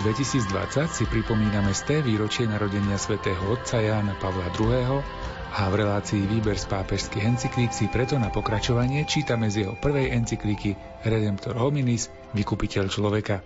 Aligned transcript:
2020 0.00 0.88
si 0.88 1.04
pripomíname 1.04 1.76
z 1.76 2.00
výročie 2.00 2.48
narodenia 2.48 2.96
svätého 2.96 3.36
otca 3.52 3.84
Jána 3.84 4.16
Pavla 4.16 4.48
II. 4.56 5.04
a 5.52 5.62
v 5.68 5.74
relácii 5.76 6.24
výber 6.24 6.56
z 6.56 6.72
pápežských 6.72 7.28
encyklík 7.28 7.68
si 7.68 7.84
preto 7.92 8.16
na 8.16 8.32
pokračovanie 8.32 9.04
čítame 9.04 9.52
z 9.52 9.68
jeho 9.68 9.76
prvej 9.76 10.16
encykliky 10.16 10.72
Redemptor 11.04 11.60
hominis, 11.60 12.08
vykupiteľ 12.32 12.84
človeka. 12.88 13.44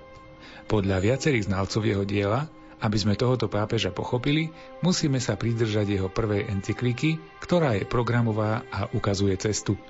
Podľa 0.71 1.03
viacerých 1.03 1.51
znalcov 1.51 1.83
jeho 1.83 2.07
diela 2.07 2.47
aby 2.85 3.01
sme 3.01 3.16
tohoto 3.16 3.49
pápeža 3.49 3.97
pochopili, 3.97 4.52
musíme 4.85 5.16
sa 5.16 5.41
pridržať 5.41 5.97
jeho 5.97 6.13
prvej 6.13 6.52
encykliky, 6.52 7.16
ktorá 7.41 7.73
je 7.80 7.89
programová 7.89 8.61
a 8.69 8.93
ukazuje 8.93 9.33
cestu. 9.41 9.80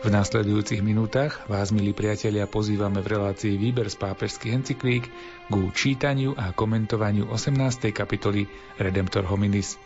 V 0.00 0.08
následujúcich 0.08 0.80
minútach 0.80 1.44
vás, 1.44 1.76
milí 1.76 1.92
priatelia, 1.92 2.48
pozývame 2.48 3.04
v 3.04 3.20
relácii 3.20 3.60
Výber 3.60 3.84
z 3.92 4.00
pápežských 4.00 4.56
encyklík 4.56 5.04
k 5.52 5.54
čítaniu 5.76 6.32
a 6.40 6.56
komentovaniu 6.56 7.28
18. 7.28 7.92
kapitoly 7.92 8.48
Redemptor 8.80 9.28
hominis. 9.28 9.76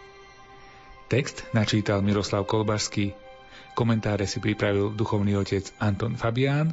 Text 1.11 1.43
načítal 1.51 1.99
Miroslav 1.99 2.47
Kolbašský, 2.47 3.11
komentáre 3.75 4.31
si 4.31 4.39
pripravil 4.39 4.95
duchovný 4.95 5.35
otec 5.35 5.75
Anton 5.83 6.15
Fabián 6.15 6.71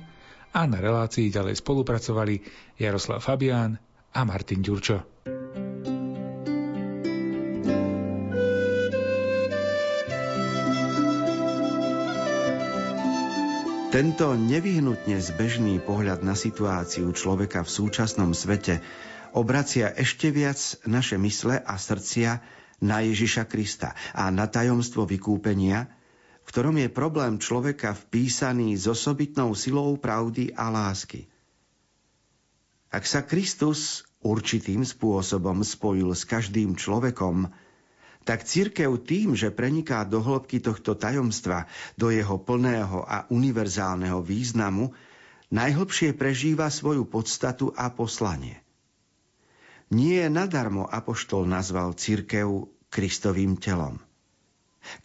a 0.54 0.62
na 0.70 0.78
relácii 0.78 1.34
ďalej 1.34 1.66
spolupracovali 1.66 2.46
Jaroslav 2.78 3.26
Fabián 3.26 3.74
a 4.14 4.22
Martin 4.22 4.62
Ďurčo. 4.62 5.02
Tento 14.02 14.34
nevyhnutne 14.34 15.22
zbežný 15.22 15.78
pohľad 15.78 16.26
na 16.26 16.34
situáciu 16.34 17.14
človeka 17.14 17.62
v 17.62 17.70
súčasnom 17.70 18.34
svete 18.34 18.82
obracia 19.30 19.94
ešte 19.94 20.34
viac 20.34 20.58
naše 20.90 21.22
mysle 21.22 21.62
a 21.62 21.78
srdcia 21.78 22.42
na 22.82 23.06
Ježiša 23.06 23.46
Krista 23.46 23.94
a 24.18 24.34
na 24.34 24.50
tajomstvo 24.50 25.06
vykúpenia, 25.06 25.86
v 26.42 26.48
ktorom 26.50 26.82
je 26.82 26.90
problém 26.90 27.38
človeka 27.38 27.94
vpísaný 27.94 28.74
s 28.74 28.90
osobitnou 28.90 29.54
silou 29.54 29.94
pravdy 30.02 30.50
a 30.58 30.74
lásky. 30.74 31.30
Ak 32.90 33.06
sa 33.06 33.22
Kristus 33.22 34.10
určitým 34.26 34.82
spôsobom 34.82 35.62
spojil 35.62 36.10
s 36.18 36.26
každým 36.26 36.74
človekom, 36.74 37.54
tak 38.22 38.46
církev 38.46 39.02
tým, 39.02 39.34
že 39.34 39.50
preniká 39.50 40.06
do 40.06 40.22
hĺbky 40.22 40.62
tohto 40.62 40.94
tajomstva, 40.94 41.66
do 41.98 42.14
jeho 42.14 42.38
plného 42.38 43.02
a 43.02 43.26
univerzálneho 43.34 44.22
významu, 44.22 44.94
najhlbšie 45.50 46.14
prežíva 46.14 46.70
svoju 46.70 47.10
podstatu 47.10 47.74
a 47.74 47.90
poslanie. 47.92 48.62
Nie 49.92 50.32
nadarmo 50.32 50.88
Apoštol 50.88 51.44
nazval 51.50 51.92
církev 52.00 52.72
Kristovým 52.88 53.60
telom. 53.60 54.00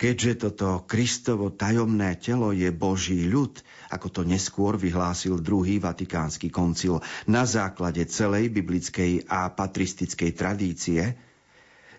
Keďže 0.00 0.48
toto 0.48 0.88
Kristovo 0.88 1.52
tajomné 1.52 2.16
telo 2.16 2.48
je 2.54 2.72
Boží 2.72 3.28
ľud, 3.28 3.60
ako 3.92 4.08
to 4.08 4.22
neskôr 4.24 4.80
vyhlásil 4.80 5.36
druhý 5.36 5.76
vatikánsky 5.76 6.48
koncil 6.48 7.04
na 7.28 7.44
základe 7.44 8.00
celej 8.08 8.48
biblickej 8.56 9.28
a 9.28 9.52
patristickej 9.52 10.30
tradície, 10.32 11.25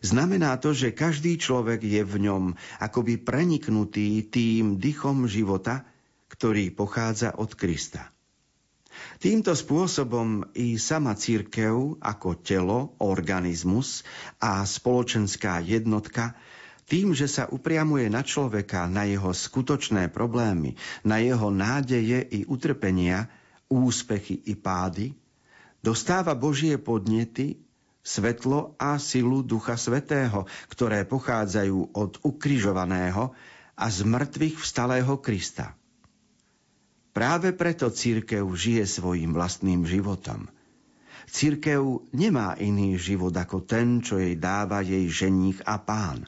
Znamená 0.07 0.55
to, 0.55 0.71
že 0.71 0.95
každý 0.95 1.35
človek 1.35 1.83
je 1.83 1.99
v 1.99 2.15
ňom 2.31 2.55
akoby 2.79 3.19
preniknutý 3.19 4.23
tým 4.31 4.79
dychom 4.79 5.27
života, 5.27 5.83
ktorý 6.31 6.71
pochádza 6.71 7.35
od 7.35 7.51
Krista. 7.51 8.15
Týmto 9.19 9.51
spôsobom 9.51 10.47
i 10.55 10.79
sama 10.79 11.11
církev 11.11 11.99
ako 11.99 12.39
telo, 12.39 12.95
organizmus 13.03 14.07
a 14.39 14.63
spoločenská 14.63 15.59
jednotka 15.59 16.39
tým, 16.87 17.11
že 17.11 17.27
sa 17.27 17.51
upriamuje 17.51 18.07
na 18.07 18.23
človeka, 18.23 18.87
na 18.87 19.03
jeho 19.03 19.35
skutočné 19.35 20.07
problémy, 20.07 20.79
na 21.03 21.19
jeho 21.19 21.51
nádeje 21.51 22.23
i 22.31 22.47
utrpenia, 22.47 23.27
úspechy 23.67 24.39
i 24.47 24.55
pády, 24.55 25.11
dostáva 25.83 26.31
Božie 26.31 26.79
podnety 26.79 27.66
svetlo 28.07 28.79
a 28.79 28.95
silu 28.95 29.43
Ducha 29.43 29.75
Svetého, 29.75 30.47
ktoré 30.71 31.03
pochádzajú 31.03 31.91
od 31.91 32.23
ukrižovaného 32.23 33.35
a 33.75 33.85
z 33.91 34.07
mŕtvych 34.07 34.63
vstalého 34.63 35.19
Krista. 35.19 35.75
Práve 37.11 37.51
preto 37.51 37.91
církev 37.91 38.47
žije 38.47 38.87
svojim 38.87 39.35
vlastným 39.35 39.83
životom. 39.83 40.47
Církev 41.27 42.07
nemá 42.15 42.55
iný 42.55 42.95
život 42.95 43.35
ako 43.35 43.67
ten, 43.67 43.99
čo 43.99 44.15
jej 44.15 44.39
dáva 44.39 44.79
jej 44.79 45.03
ženích 45.11 45.59
a 45.67 45.75
pán. 45.75 46.23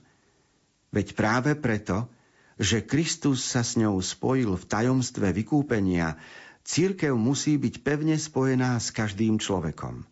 Veď 0.91 1.15
práve 1.15 1.55
preto, 1.55 2.11
že 2.59 2.83
Kristus 2.83 3.39
sa 3.45 3.63
s 3.63 3.79
ňou 3.79 4.03
spojil 4.03 4.59
v 4.59 4.67
tajomstve 4.67 5.31
vykúpenia, 5.31 6.19
církev 6.67 7.15
musí 7.15 7.55
byť 7.55 7.75
pevne 7.79 8.19
spojená 8.19 8.75
s 8.75 8.91
každým 8.91 9.39
človekom. 9.39 10.03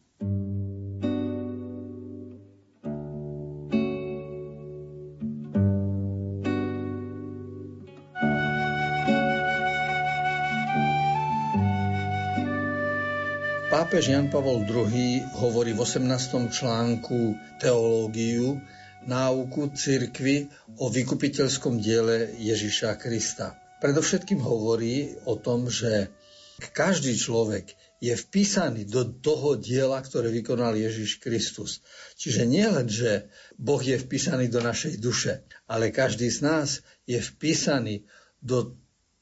Pápež 13.78 14.10
Jan 14.10 14.34
Pavol 14.34 14.66
II 14.66 15.22
hovorí 15.38 15.70
v 15.70 15.86
18. 15.86 16.50
článku 16.50 17.38
teológiu 17.62 18.58
náuku 19.06 19.70
cirkvy 19.70 20.50
o 20.82 20.90
vykupiteľskom 20.90 21.78
diele 21.78 22.34
Ježiša 22.42 22.98
Krista. 22.98 23.54
Predovšetkým 23.78 24.42
hovorí 24.42 25.22
o 25.30 25.38
tom, 25.38 25.70
že 25.70 26.10
každý 26.74 27.14
človek 27.22 27.78
je 28.02 28.18
vpísaný 28.18 28.90
do 28.90 29.06
toho 29.06 29.54
diela, 29.54 30.02
ktoré 30.02 30.34
vykonal 30.34 30.74
Ježiš 30.74 31.22
Kristus. 31.22 31.86
Čiže 32.18 32.50
nie 32.50 32.66
len, 32.66 32.90
že 32.90 33.30
Boh 33.62 33.78
je 33.78 33.94
vpísaný 33.94 34.50
do 34.50 34.58
našej 34.58 34.98
duše, 34.98 35.46
ale 35.70 35.94
každý 35.94 36.34
z 36.34 36.42
nás 36.42 36.82
je 37.06 37.22
vpísaný 37.22 38.10
do 38.42 38.74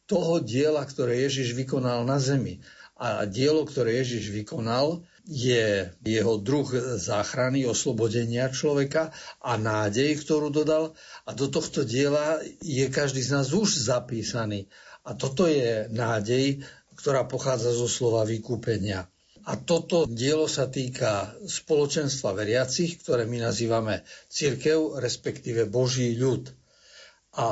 toho 0.08 0.40
diela, 0.40 0.80
ktoré 0.88 1.28
Ježiš 1.28 1.52
vykonal 1.60 2.08
na 2.08 2.24
zemi. 2.24 2.64
A 2.96 3.28
dielo, 3.28 3.68
ktoré 3.68 4.00
Ježiš 4.00 4.32
vykonal, 4.32 5.04
je 5.26 5.90
jeho 6.06 6.38
druh 6.38 6.70
záchrany, 7.02 7.66
oslobodenia 7.66 8.48
človeka 8.54 9.10
a 9.42 9.58
nádej, 9.58 10.22
ktorú 10.22 10.54
dodal. 10.54 10.94
A 11.26 11.34
do 11.34 11.50
tohto 11.50 11.82
diela 11.82 12.40
je 12.62 12.86
každý 12.88 13.26
z 13.26 13.36
nás 13.36 13.52
už 13.52 13.90
zapísaný. 13.90 14.70
A 15.04 15.18
toto 15.18 15.50
je 15.50 15.90
nádej, 15.90 16.64
ktorá 16.96 17.28
pochádza 17.28 17.74
zo 17.74 17.90
slova 17.90 18.24
vykúpenia. 18.24 19.10
A 19.46 19.62
toto 19.62 20.10
dielo 20.10 20.50
sa 20.50 20.66
týka 20.66 21.38
spoločenstva 21.46 22.34
veriacich, 22.34 22.98
ktoré 23.04 23.30
my 23.30 23.46
nazývame 23.46 24.02
církev, 24.26 24.98
respektíve 24.98 25.70
Boží 25.70 26.18
ľud. 26.18 26.50
A 27.38 27.48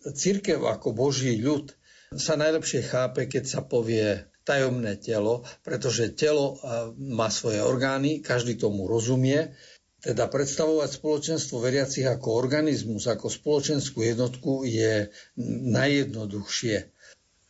církev 0.00 0.64
ako 0.64 0.96
Boží 0.96 1.36
ľud 1.36 1.76
sa 2.16 2.40
najlepšie 2.40 2.88
chápe, 2.88 3.28
keď 3.28 3.44
sa 3.44 3.60
povie 3.60 4.29
tajomné 4.44 4.96
telo, 4.96 5.44
pretože 5.62 6.16
telo 6.16 6.58
má 6.96 7.28
svoje 7.28 7.60
orgány, 7.60 8.24
každý 8.24 8.56
tomu 8.56 8.88
rozumie. 8.88 9.52
Teda 10.00 10.32
predstavovať 10.32 10.96
spoločenstvo 10.96 11.60
veriacich 11.60 12.08
ako 12.08 12.32
organizmus, 12.32 13.04
ako 13.04 13.28
spoločenskú 13.28 14.00
jednotku 14.00 14.64
je 14.64 15.12
najjednoduchšie. 15.76 16.88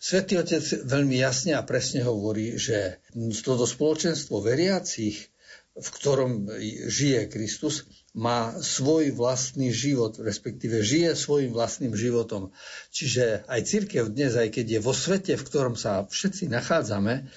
Svetý 0.01 0.41
Otec 0.41 0.65
veľmi 0.83 1.21
jasne 1.21 1.55
a 1.55 1.63
presne 1.63 2.03
hovorí, 2.03 2.57
že 2.57 2.99
toto 3.45 3.69
spoločenstvo 3.69 4.43
veriacich, 4.43 5.31
v 5.77 5.89
ktorom 5.95 6.49
žije 6.91 7.31
Kristus, 7.31 7.87
má 8.11 8.59
svoj 8.59 9.15
vlastný 9.15 9.71
život, 9.71 10.19
respektíve 10.19 10.83
žije 10.83 11.15
svojim 11.15 11.55
vlastným 11.55 11.95
životom. 11.95 12.51
Čiže 12.91 13.47
aj 13.47 13.61
církev 13.71 14.11
dnes, 14.11 14.35
aj 14.35 14.51
keď 14.51 14.67
je 14.79 14.81
vo 14.83 14.91
svete, 14.91 15.39
v 15.39 15.47
ktorom 15.47 15.79
sa 15.79 16.03
všetci 16.11 16.51
nachádzame 16.51 17.31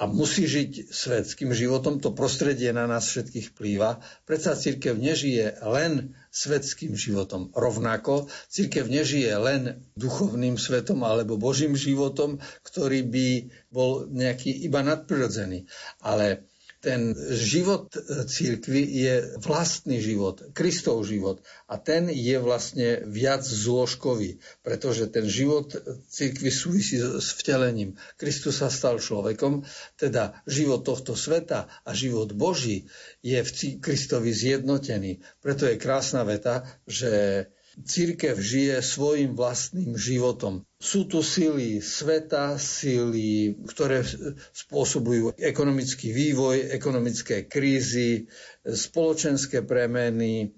a 0.00 0.08
musí 0.08 0.48
žiť 0.48 0.92
svetským 0.92 1.52
životom, 1.52 2.00
to 2.00 2.12
prostredie 2.12 2.72
na 2.72 2.88
nás 2.88 3.08
všetkých 3.08 3.52
plýva. 3.52 4.00
Predsa 4.24 4.56
církev 4.56 4.96
nežije 4.96 5.60
len 5.60 6.16
svetským 6.32 6.96
životom. 6.96 7.52
Rovnako 7.52 8.32
církev 8.48 8.88
nežije 8.88 9.28
len 9.36 9.84
duchovným 10.00 10.56
svetom 10.56 11.04
alebo 11.04 11.36
božím 11.36 11.76
životom, 11.76 12.40
ktorý 12.64 13.04
by 13.08 13.28
bol 13.68 14.08
nejaký 14.08 14.52
iba 14.64 14.80
nadprirodzený. 14.80 15.68
Ale 16.00 16.48
Ten 16.80 17.12
život 17.36 17.92
církvy 18.24 18.80
je 18.88 19.14
vlastný 19.36 20.00
život, 20.00 20.40
Kristov 20.56 21.04
život. 21.04 21.44
A 21.68 21.76
ten 21.76 22.08
je 22.08 22.40
vlastne 22.40 23.04
viac 23.04 23.44
zložkový, 23.44 24.40
pretože 24.64 25.12
ten 25.12 25.28
život 25.28 25.76
církvy 26.08 26.48
súvisí 26.48 26.96
s 26.96 27.36
vtelením. 27.36 28.00
Kristus 28.16 28.64
sa 28.64 28.72
stal 28.72 28.96
človekom, 28.96 29.68
teda 30.00 30.40
život 30.48 30.80
tohto 30.80 31.12
sveta 31.12 31.68
a 31.84 31.90
život 31.92 32.32
Boží 32.32 32.88
je 33.20 33.44
v 33.44 33.50
Kristovi 33.84 34.32
zjednotený. 34.32 35.20
Preto 35.44 35.68
je 35.68 35.76
krásna 35.76 36.24
veta, 36.24 36.64
že 36.88 37.44
Církev 37.78 38.34
žije 38.34 38.82
svojim 38.82 39.38
vlastným 39.38 39.94
životom. 39.94 40.66
Sú 40.82 41.06
tu 41.06 41.22
sily 41.22 41.78
sveta, 41.78 42.58
sily, 42.58 43.54
ktoré 43.70 44.02
spôsobujú 44.50 45.38
ekonomický 45.38 46.10
vývoj, 46.10 46.74
ekonomické 46.74 47.46
krízy, 47.46 48.26
spoločenské 48.66 49.62
premeny, 49.62 50.50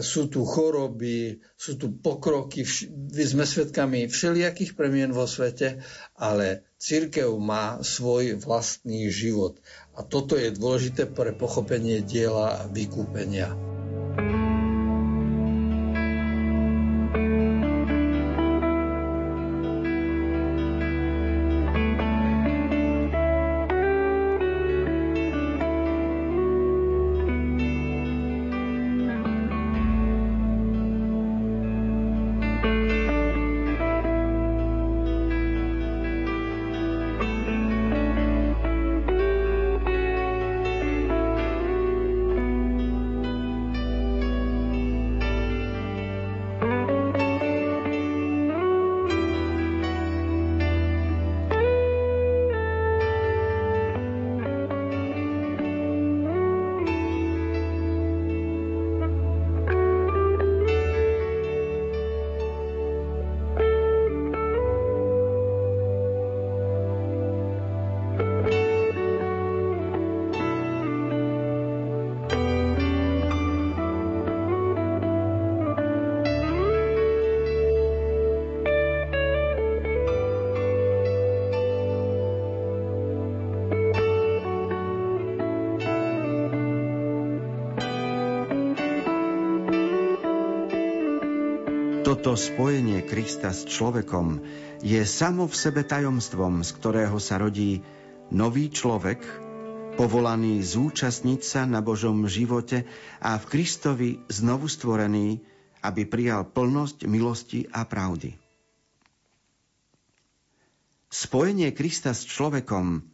sú 0.00 0.28
tu 0.28 0.44
choroby, 0.44 1.40
sú 1.56 1.80
tu 1.80 1.96
pokroky, 1.96 2.68
sme 3.10 3.48
svedkami 3.48 4.06
všelijakých 4.06 4.76
premien 4.76 5.10
vo 5.10 5.24
svete, 5.24 5.80
ale 6.20 6.68
církev 6.76 7.32
má 7.40 7.80
svoj 7.80 8.36
vlastný 8.36 9.08
život. 9.08 9.56
A 9.96 10.04
toto 10.04 10.36
je 10.36 10.52
dôležité 10.52 11.08
pre 11.08 11.32
pochopenie 11.32 12.04
diela 12.04 12.68
vykúpenia. 12.68 13.69
Toto 92.00 92.32
spojenie 92.32 93.04
Krista 93.04 93.52
s 93.52 93.68
človekom 93.68 94.40
je 94.80 95.04
samo 95.04 95.44
v 95.44 95.52
sebe 95.52 95.84
tajomstvom, 95.84 96.64
z 96.64 96.70
ktorého 96.80 97.20
sa 97.20 97.36
rodí 97.36 97.84
nový 98.32 98.72
človek, 98.72 99.20
povolaný 100.00 100.64
zúčastniť 100.64 101.40
sa 101.44 101.68
na 101.68 101.84
Božom 101.84 102.24
živote 102.24 102.88
a 103.20 103.36
v 103.36 103.44
Kristovi 103.52 104.10
znovu 104.32 104.64
stvorený, 104.72 105.44
aby 105.84 106.08
prijal 106.08 106.48
plnosť 106.48 107.04
milosti 107.04 107.68
a 107.68 107.84
pravdy. 107.84 108.32
Spojenie 111.12 111.68
Krista 111.76 112.16
s 112.16 112.24
človekom 112.24 113.04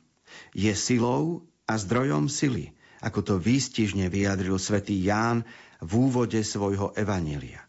je 0.54 0.70
silou 0.78 1.42
a 1.66 1.74
zdrojom 1.74 2.30
sily, 2.30 2.70
ako 3.02 3.34
to 3.34 3.34
výstižne 3.42 4.06
vyjadril 4.06 4.62
svätý 4.62 4.94
Ján 5.02 5.42
v 5.82 5.90
úvode 6.06 6.38
svojho 6.46 6.94
evanília 6.94 7.65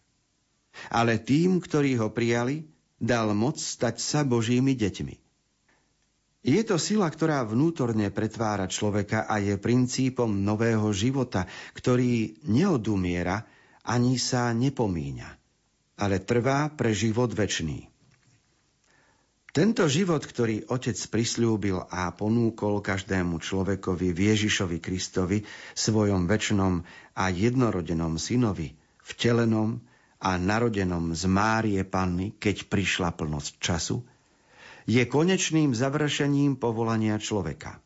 ale 0.90 1.18
tým, 1.18 1.58
ktorí 1.58 1.98
ho 1.98 2.14
prijali, 2.14 2.66
dal 2.98 3.34
moc 3.34 3.58
stať 3.58 3.98
sa 4.02 4.20
Božími 4.22 4.74
deťmi. 4.74 5.14
Je 6.48 6.62
to 6.62 6.78
sila, 6.78 7.10
ktorá 7.10 7.42
vnútorne 7.42 8.08
pretvára 8.14 8.70
človeka 8.70 9.26
a 9.26 9.42
je 9.42 9.58
princípom 9.58 10.30
nového 10.30 10.86
života, 10.94 11.50
ktorý 11.74 12.40
neodumiera 12.46 13.42
ani 13.82 14.16
sa 14.16 14.54
nepomíňa, 14.54 15.28
ale 15.98 16.22
trvá 16.22 16.70
pre 16.72 16.94
život 16.94 17.34
večný. 17.34 17.90
Tento 19.48 19.90
život, 19.90 20.22
ktorý 20.22 20.70
Otec 20.70 20.94
prislúbil 21.10 21.82
a 21.90 22.12
ponúkol 22.14 22.78
každému 22.78 23.42
človekovi 23.42 24.14
v 24.14 24.18
Ježišovi 24.30 24.78
Kristovi, 24.78 25.42
svojom 25.74 26.30
väčšnom 26.30 26.84
a 27.18 27.24
jednorodenom 27.32 28.20
synovi, 28.20 28.78
vtelenom 29.02 29.82
a 30.18 30.34
narodenom 30.34 31.14
z 31.14 31.30
Márie 31.30 31.82
Panny, 31.86 32.34
keď 32.34 32.66
prišla 32.66 33.14
plnosť 33.14 33.52
času, 33.62 34.02
je 34.88 35.02
konečným 35.06 35.76
završením 35.76 36.58
povolania 36.58 37.20
človeka. 37.22 37.78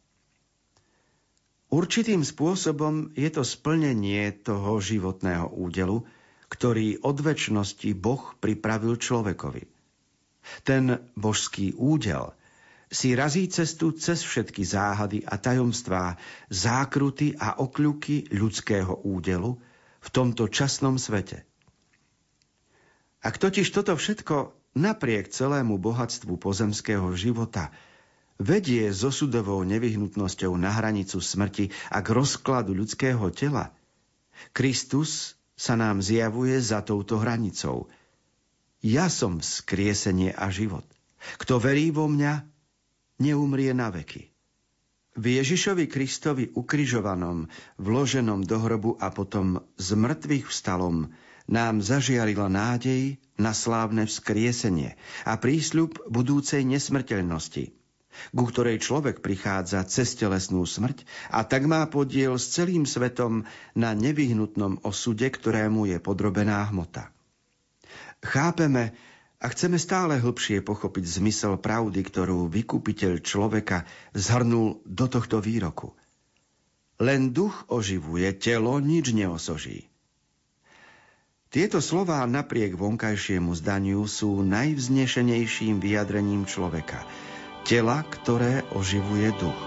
Určitým 1.73 2.21
spôsobom 2.25 3.12
je 3.17 3.29
to 3.33 3.45
splnenie 3.45 4.33
toho 4.45 4.81
životného 4.81 5.49
údelu, 5.51 6.05
ktorý 6.53 7.01
od 7.01 7.17
väčšnosti 7.17 7.91
Boh 7.97 8.37
pripravil 8.41 9.01
človekovi. 9.01 9.65
Ten 10.69 11.01
božský 11.17 11.73
údel 11.77 12.37
si 12.93 13.17
razí 13.17 13.49
cestu 13.49 13.97
cez 13.97 14.21
všetky 14.21 14.69
záhady 14.69 15.25
a 15.25 15.41
tajomstvá, 15.41 16.21
zákruty 16.53 17.41
a 17.41 17.57
okľuky 17.57 18.37
ľudského 18.37 19.01
údelu 19.09 19.57
v 20.05 20.09
tomto 20.12 20.53
časnom 20.53 21.01
svete– 21.01 21.49
ak 23.23 23.35
totiž 23.38 23.71
toto 23.71 23.95
všetko 23.95 24.50
napriek 24.75 25.31
celému 25.31 25.79
bohatstvu 25.79 26.37
pozemského 26.43 27.07
života 27.14 27.71
vedie 28.43 28.91
so 28.91 29.14
sudovou 29.14 29.62
nevyhnutnosťou 29.62 30.52
na 30.59 30.75
hranicu 30.75 31.23
smrti 31.23 31.71
a 31.95 32.02
k 32.02 32.09
rozkladu 32.11 32.75
ľudského 32.75 33.23
tela, 33.31 33.71
Kristus 34.50 35.38
sa 35.55 35.79
nám 35.79 36.02
zjavuje 36.02 36.59
za 36.59 36.83
touto 36.83 37.23
hranicou. 37.23 37.87
Ja 38.83 39.07
som 39.07 39.38
skriesenie 39.38 40.35
a 40.35 40.50
život. 40.50 40.83
Kto 41.38 41.62
verí 41.62 41.95
vo 41.95 42.11
mňa, 42.11 42.43
neumrie 43.23 43.71
na 43.71 43.95
veky. 43.95 44.26
V 45.12 45.25
Ježišovi 45.38 45.87
Kristovi 45.87 46.50
ukrižovanom, 46.50 47.47
vloženom 47.79 48.43
do 48.43 48.57
hrobu 48.59 48.99
a 48.99 49.12
potom 49.14 49.62
z 49.79 49.88
mŕtvych 49.95 50.50
vstalom, 50.50 51.14
nám 51.51 51.83
zažiarila 51.83 52.47
nádej 52.47 53.19
na 53.39 53.51
slávne 53.57 54.07
vzkriesenie 54.07 54.95
a 55.27 55.39
prísľub 55.39 56.07
budúcej 56.07 56.63
nesmrteľnosti, 56.63 57.75
ku 58.31 58.45
ktorej 58.47 58.79
človek 58.79 59.25
prichádza 59.25 59.83
cez 59.89 60.15
telesnú 60.15 60.63
smrť 60.63 61.03
a 61.33 61.43
tak 61.43 61.67
má 61.67 61.83
podiel 61.91 62.39
s 62.39 62.53
celým 62.55 62.87
svetom 62.87 63.49
na 63.75 63.97
nevyhnutnom 63.97 64.85
osude, 64.87 65.27
ktorému 65.27 65.91
je 65.91 65.99
podrobená 65.99 66.63
hmota. 66.71 67.11
Chápeme 68.23 68.95
a 69.43 69.51
chceme 69.51 69.75
stále 69.75 70.23
hlbšie 70.23 70.63
pochopiť 70.63 71.05
zmysel 71.19 71.59
pravdy, 71.59 71.99
ktorú 72.07 72.47
vykupiteľ 72.47 73.19
človeka 73.19 73.83
zhrnul 74.15 74.79
do 74.87 75.07
tohto 75.11 75.43
výroku. 75.43 75.99
Len 77.03 77.35
duch 77.35 77.67
oživuje, 77.67 78.31
telo 78.39 78.79
nič 78.79 79.11
neosoží. 79.11 79.92
Tieto 81.52 81.85
slová 81.85 82.25
napriek 82.25 82.80
vonkajšiemu 82.80 83.52
zdaniu 83.61 84.09
sú 84.09 84.40
najvznešenejším 84.40 85.85
vyjadrením 85.85 86.49
človeka. 86.49 87.04
Tela, 87.68 88.00
ktoré 88.09 88.64
oživuje 88.73 89.28
duch. 89.37 89.61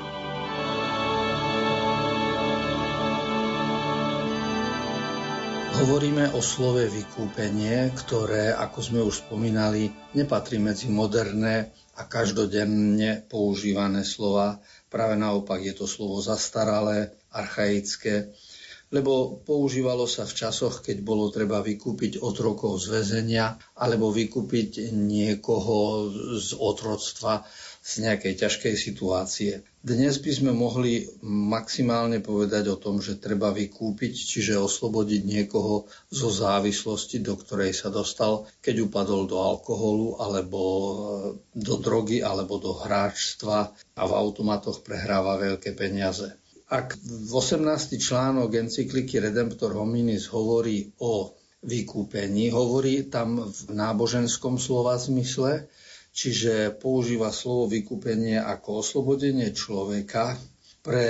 Hovoríme 5.77 6.33
o 6.33 6.41
slove 6.41 6.89
vykúpenie, 6.89 7.93
ktoré, 7.93 8.49
ako 8.57 8.79
sme 8.81 9.05
už 9.05 9.29
spomínali, 9.29 9.93
nepatrí 10.17 10.57
medzi 10.57 10.89
moderné 10.89 11.69
a 11.93 12.09
každodenne 12.09 13.29
používané 13.29 14.01
slova, 14.01 14.57
Práve 14.95 15.19
naopak 15.19 15.59
je 15.59 15.75
to 15.75 15.91
slovo 15.91 16.23
zastaralé, 16.23 17.11
archaické, 17.27 18.31
lebo 18.95 19.43
používalo 19.43 20.07
sa 20.07 20.23
v 20.23 20.39
časoch, 20.39 20.79
keď 20.79 21.03
bolo 21.03 21.27
treba 21.27 21.59
vykúpiť 21.59 22.23
otrokov 22.23 22.79
z 22.79 22.95
väzenia 22.95 23.59
alebo 23.75 24.07
vykúpiť 24.07 24.95
niekoho 24.95 26.07
z 26.39 26.55
otroctva 26.55 27.43
z 27.85 28.01
nejakej 28.01 28.33
ťažkej 28.41 28.73
situácie. 28.79 29.61
Dnes 29.85 30.17
by 30.17 30.31
sme 30.33 30.51
mohli 30.57 31.05
maximálne 31.21 32.17
povedať 32.17 32.73
o 32.73 32.81
tom, 32.81 32.97
že 32.97 33.21
treba 33.21 33.53
vykúpiť, 33.53 34.13
čiže 34.17 34.57
oslobodiť 34.57 35.21
niekoho 35.21 35.85
zo 36.09 36.29
závislosti, 36.33 37.21
do 37.21 37.37
ktorej 37.37 37.77
sa 37.77 37.93
dostal, 37.93 38.49
keď 38.65 38.89
upadol 38.89 39.29
do 39.29 39.37
alkoholu, 39.37 40.17
alebo 40.17 40.61
do 41.53 41.75
drogy, 41.77 42.25
alebo 42.25 42.57
do 42.57 42.73
hráčstva 42.73 43.69
a 43.93 44.03
v 44.09 44.13
automatoch 44.17 44.81
prehráva 44.81 45.37
veľké 45.37 45.77
peniaze. 45.77 46.33
Ak 46.65 46.97
v 46.97 47.29
18. 47.29 48.01
článok 48.01 48.49
encykliky 48.57 49.21
Redemptor 49.21 49.77
Hominis 49.77 50.25
hovorí 50.33 50.89
o 50.97 51.37
vykúpení, 51.61 52.49
hovorí 52.49 53.05
tam 53.05 53.53
v 53.53 53.59
náboženskom 53.69 54.57
slova 54.57 54.97
zmysle, 54.97 55.69
čiže 56.09 56.73
používa 56.73 57.29
slovo 57.29 57.69
vykúpenie 57.69 58.41
ako 58.41 58.81
oslobodenie 58.81 59.53
človeka 59.53 60.41
pre 60.81 61.05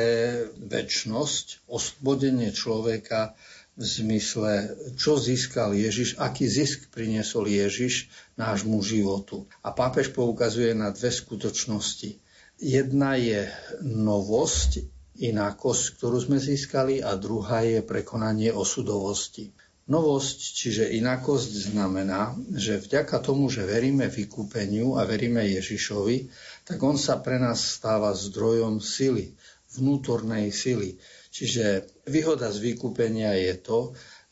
väčnosť, 0.59 1.67
oslobodenie 1.71 2.51
človeka 2.51 3.39
v 3.75 3.83
zmysle, 3.83 4.51
čo 4.95 5.19
získal 5.19 5.75
Ježiš, 5.75 6.15
aký 6.15 6.47
zisk 6.47 6.91
priniesol 6.91 7.47
Ježiš 7.47 8.11
nášmu 8.39 8.79
životu. 8.83 9.47
A 9.63 9.75
pápež 9.75 10.15
poukazuje 10.15 10.71
na 10.71 10.91
dve 10.95 11.11
skutočnosti. 11.11 12.19
Jedna 12.55 13.19
je 13.19 13.51
novosť, 13.83 14.94
inakosť, 15.19 15.83
ktorú 15.95 16.17
sme 16.19 16.37
získali 16.39 16.99
a 16.99 17.15
druhá 17.15 17.63
je 17.63 17.79
prekonanie 17.79 18.51
osudovosti. 18.51 19.55
Novosť, 19.85 20.39
čiže 20.41 20.83
inakosť, 20.97 21.69
znamená, 21.69 22.33
že 22.57 22.81
vďaka 22.81 23.21
tomu, 23.21 23.53
že 23.53 23.69
veríme 23.69 24.09
vykúpeniu 24.09 24.97
a 24.97 25.05
veríme 25.05 25.45
Ježišovi, 25.45 26.25
tak 26.65 26.81
on 26.81 26.97
sa 26.97 27.21
pre 27.21 27.37
nás 27.37 27.61
stáva 27.61 28.09
zdrojom 28.17 28.81
sily, 28.81 29.37
vnútornej 29.77 30.49
sily. 30.49 30.97
Čiže 31.29 31.85
výhoda 32.09 32.49
z 32.49 32.73
vykúpenia 32.73 33.37
je 33.37 33.53
to, 33.61 33.79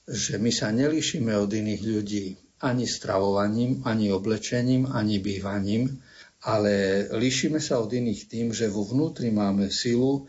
že 0.10 0.42
my 0.42 0.50
sa 0.50 0.74
nelíšime 0.74 1.38
od 1.38 1.54
iných 1.54 1.84
ľudí 1.86 2.26
ani 2.64 2.88
stravovaním, 2.90 3.86
ani 3.86 4.10
oblečením, 4.10 4.90
ani 4.90 5.20
bývaním, 5.22 6.02
ale 6.44 7.06
líšime 7.12 7.60
sa 7.60 7.80
od 7.80 7.92
iných 7.92 8.28
tým, 8.28 8.48
že 8.52 8.74
vo 8.74 8.84
vnútri 8.84 9.32
máme 9.32 9.70
silu 9.70 10.28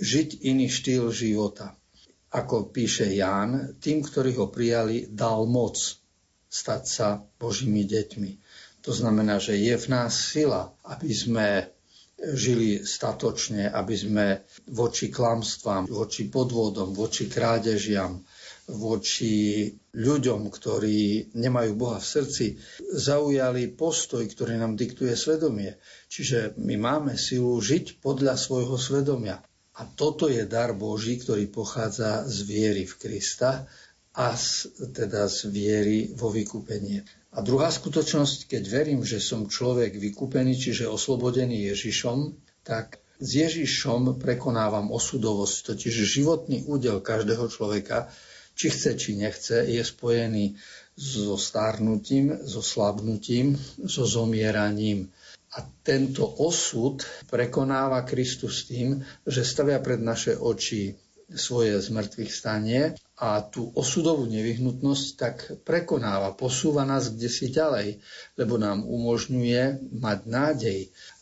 žiť 0.00 0.42
iný 0.48 0.72
štýl 0.72 1.12
života 1.12 1.76
ako 2.30 2.70
píše 2.70 3.10
Ján, 3.10 3.74
tým, 3.82 4.06
ktorí 4.06 4.38
ho 4.38 4.46
prijali, 4.46 5.10
dal 5.10 5.50
moc 5.50 5.76
stať 6.46 6.82
sa 6.86 7.08
Božími 7.18 7.82
deťmi. 7.86 8.30
To 8.86 8.94
znamená, 8.94 9.42
že 9.42 9.58
je 9.58 9.74
v 9.74 9.86
nás 9.90 10.14
sila, 10.14 10.70
aby 10.86 11.10
sme 11.10 11.48
žili 12.20 12.84
statočne, 12.84 13.72
aby 13.72 13.94
sme 13.96 14.26
voči 14.70 15.08
klamstvám, 15.10 15.88
voči 15.88 16.28
podvodom, 16.28 16.92
voči 16.92 17.26
krádežiam, 17.26 18.20
voči 18.70 19.66
ľuďom, 19.96 20.46
ktorí 20.52 21.32
nemajú 21.34 21.72
Boha 21.74 21.98
v 21.98 22.10
srdci, 22.14 22.46
zaujali 22.94 23.72
postoj, 23.74 24.22
ktorý 24.22 24.60
nám 24.60 24.78
diktuje 24.78 25.16
svedomie. 25.18 25.80
Čiže 26.06 26.60
my 26.60 26.76
máme 26.78 27.12
silu 27.18 27.58
žiť 27.58 27.98
podľa 27.98 28.38
svojho 28.38 28.78
svedomia. 28.78 29.42
A 29.80 29.88
toto 29.88 30.28
je 30.28 30.44
dar 30.44 30.76
Boží, 30.76 31.16
ktorý 31.16 31.48
pochádza 31.48 32.28
z 32.28 32.44
viery 32.44 32.84
v 32.84 32.94
Krista 33.00 33.64
a 34.12 34.36
z, 34.36 34.68
teda 34.92 35.24
z 35.24 35.48
viery 35.48 36.12
vo 36.12 36.28
vykúpenie. 36.28 37.00
A 37.32 37.40
druhá 37.40 37.72
skutočnosť, 37.72 38.44
keď 38.44 38.62
verím, 38.68 39.00
že 39.08 39.24
som 39.24 39.48
človek 39.48 39.96
vykúpený, 39.96 40.52
čiže 40.52 40.84
oslobodený 40.84 41.72
Ježišom, 41.72 42.36
tak 42.60 43.00
s 43.16 43.30
Ježišom 43.36 44.20
prekonávam 44.20 44.92
osudovosť, 44.92 45.72
totiž 45.72 45.94
životný 46.04 46.68
údel 46.68 47.00
každého 47.00 47.48
človeka, 47.48 48.12
či 48.52 48.68
chce, 48.68 48.90
či 49.00 49.16
nechce, 49.16 49.64
je 49.64 49.80
spojený 49.80 50.60
so 51.00 51.40
stárnutím, 51.40 52.36
so 52.44 52.60
slabnutím, 52.60 53.56
so 53.88 54.04
zomieraním. 54.04 55.08
A 55.50 55.66
tento 55.82 56.22
osud 56.38 57.02
prekonáva 57.26 58.06
Kristus 58.06 58.70
tým, 58.70 59.02
že 59.26 59.42
stavia 59.42 59.82
pred 59.82 59.98
naše 59.98 60.38
oči 60.38 60.94
svoje 61.30 61.78
zmrtvých 61.78 62.32
stanie 62.32 62.94
a 63.20 63.44
tú 63.44 63.70
osudovú 63.78 64.26
nevyhnutnosť 64.26 65.06
tak 65.14 65.36
prekonáva, 65.62 66.34
posúva 66.34 66.82
nás 66.82 67.12
kde 67.12 67.28
si 67.30 67.52
ďalej, 67.54 68.02
lebo 68.34 68.58
nám 68.58 68.82
umožňuje 68.82 69.92
mať 69.94 70.18
nádej 70.26 70.80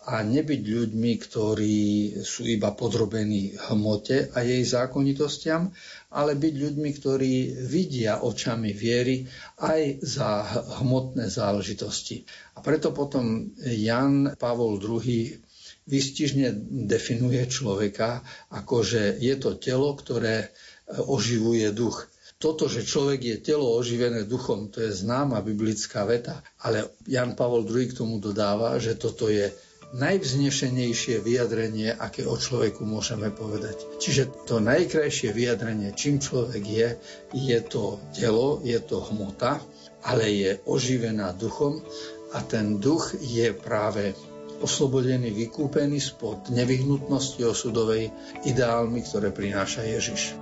a 0.09 0.25
nebyť 0.25 0.63
ľuďmi, 0.65 1.13
ktorí 1.21 1.79
sú 2.25 2.49
iba 2.49 2.73
podrobení 2.73 3.61
hmote 3.69 4.33
a 4.33 4.41
jej 4.41 4.65
zákonitostiam, 4.65 5.69
ale 6.17 6.33
byť 6.33 6.55
ľuďmi, 6.57 6.91
ktorí 6.97 7.33
vidia 7.69 8.25
očami 8.25 8.73
viery 8.73 9.29
aj 9.61 10.01
za 10.01 10.49
hmotné 10.81 11.29
záležitosti. 11.29 12.25
A 12.57 12.65
preto 12.65 12.97
potom 12.97 13.53
Jan 13.61 14.33
Pavol 14.41 14.81
II 14.81 15.29
vystižne 15.85 16.57
definuje 16.89 17.45
človeka 17.45 18.25
ako, 18.49 18.81
že 18.81 19.21
je 19.21 19.37
to 19.37 19.61
telo, 19.61 19.93
ktoré 19.93 20.57
oživuje 20.89 21.69
duch. 21.77 22.09
Toto, 22.41 22.65
že 22.71 22.87
človek 22.87 23.21
je 23.21 23.37
telo 23.45 23.77
oživené 23.77 24.25
duchom, 24.25 24.73
to 24.73 24.81
je 24.81 24.95
známa 24.95 25.45
biblická 25.45 26.09
veta, 26.09 26.41
ale 26.65 26.97
Jan 27.05 27.37
Pavol 27.37 27.69
II 27.69 27.93
k 27.93 27.99
tomu 27.99 28.23
dodáva, 28.23 28.79
že 28.81 28.97
toto 28.97 29.29
je 29.29 29.53
najvznešenejšie 29.97 31.25
vyjadrenie, 31.25 31.95
aké 31.97 32.29
o 32.29 32.37
človeku 32.37 32.85
môžeme 32.85 33.33
povedať. 33.33 33.81
Čiže 33.97 34.45
to 34.45 34.61
najkrajšie 34.61 35.33
vyjadrenie, 35.33 35.97
čím 35.97 36.21
človek 36.21 36.63
je, 36.65 36.89
je 37.33 37.59
to 37.65 37.97
telo, 38.13 38.61
je 38.61 38.77
to 38.85 39.01
hmota, 39.13 39.61
ale 40.05 40.29
je 40.29 40.51
oživená 40.69 41.33
duchom 41.33 41.81
a 42.37 42.45
ten 42.45 42.77
duch 42.77 43.17
je 43.17 43.51
práve 43.57 44.13
oslobodený, 44.59 45.31
vykúpený 45.33 46.03
spod 46.03 46.51
nevyhnutnosti 46.51 47.41
osudovej 47.47 48.11
ideálmi, 48.45 49.01
ktoré 49.07 49.31
prináša 49.31 49.87
Ježiš. 49.87 50.35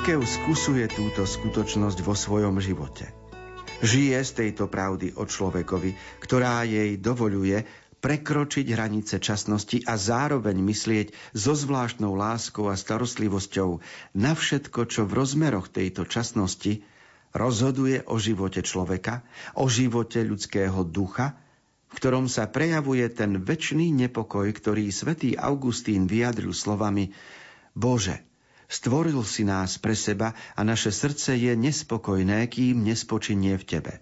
Cirkev 0.00 0.24
skúsuje 0.24 0.88
túto 0.88 1.28
skutočnosť 1.28 2.00
vo 2.00 2.16
svojom 2.16 2.56
živote. 2.56 3.12
Žije 3.84 4.16
z 4.24 4.30
tejto 4.32 4.64
pravdy 4.64 5.12
o 5.12 5.28
človekovi, 5.28 5.92
ktorá 6.24 6.64
jej 6.64 6.96
dovoluje 6.96 7.68
prekročiť 8.00 8.64
hranice 8.72 9.20
časnosti 9.20 9.84
a 9.84 10.00
zároveň 10.00 10.56
myslieť 10.56 11.36
so 11.36 11.52
zvláštnou 11.52 12.16
láskou 12.16 12.72
a 12.72 12.80
starostlivosťou 12.80 13.84
na 14.16 14.32
všetko, 14.32 14.88
čo 14.88 15.04
v 15.04 15.20
rozmeroch 15.20 15.68
tejto 15.68 16.08
časnosti 16.08 16.80
rozhoduje 17.36 18.00
o 18.08 18.16
živote 18.16 18.64
človeka, 18.64 19.20
o 19.52 19.68
živote 19.68 20.24
ľudského 20.24 20.80
ducha, 20.80 21.36
v 21.92 22.00
ktorom 22.00 22.24
sa 22.24 22.48
prejavuje 22.48 23.04
ten 23.12 23.36
väčší 23.36 23.92
nepokoj, 23.92 24.48
ktorý 24.48 24.88
svätý 24.88 25.36
Augustín 25.36 26.08
vyjadril 26.08 26.56
slovami 26.56 27.12
Bože, 27.76 28.29
Stvoril 28.70 29.18
si 29.26 29.42
nás 29.42 29.82
pre 29.82 29.98
seba 29.98 30.30
a 30.54 30.62
naše 30.62 30.94
srdce 30.94 31.34
je 31.34 31.58
nespokojné, 31.58 32.46
kým 32.46 32.86
nespočinie 32.86 33.58
v 33.58 33.64
Tebe. 33.66 33.94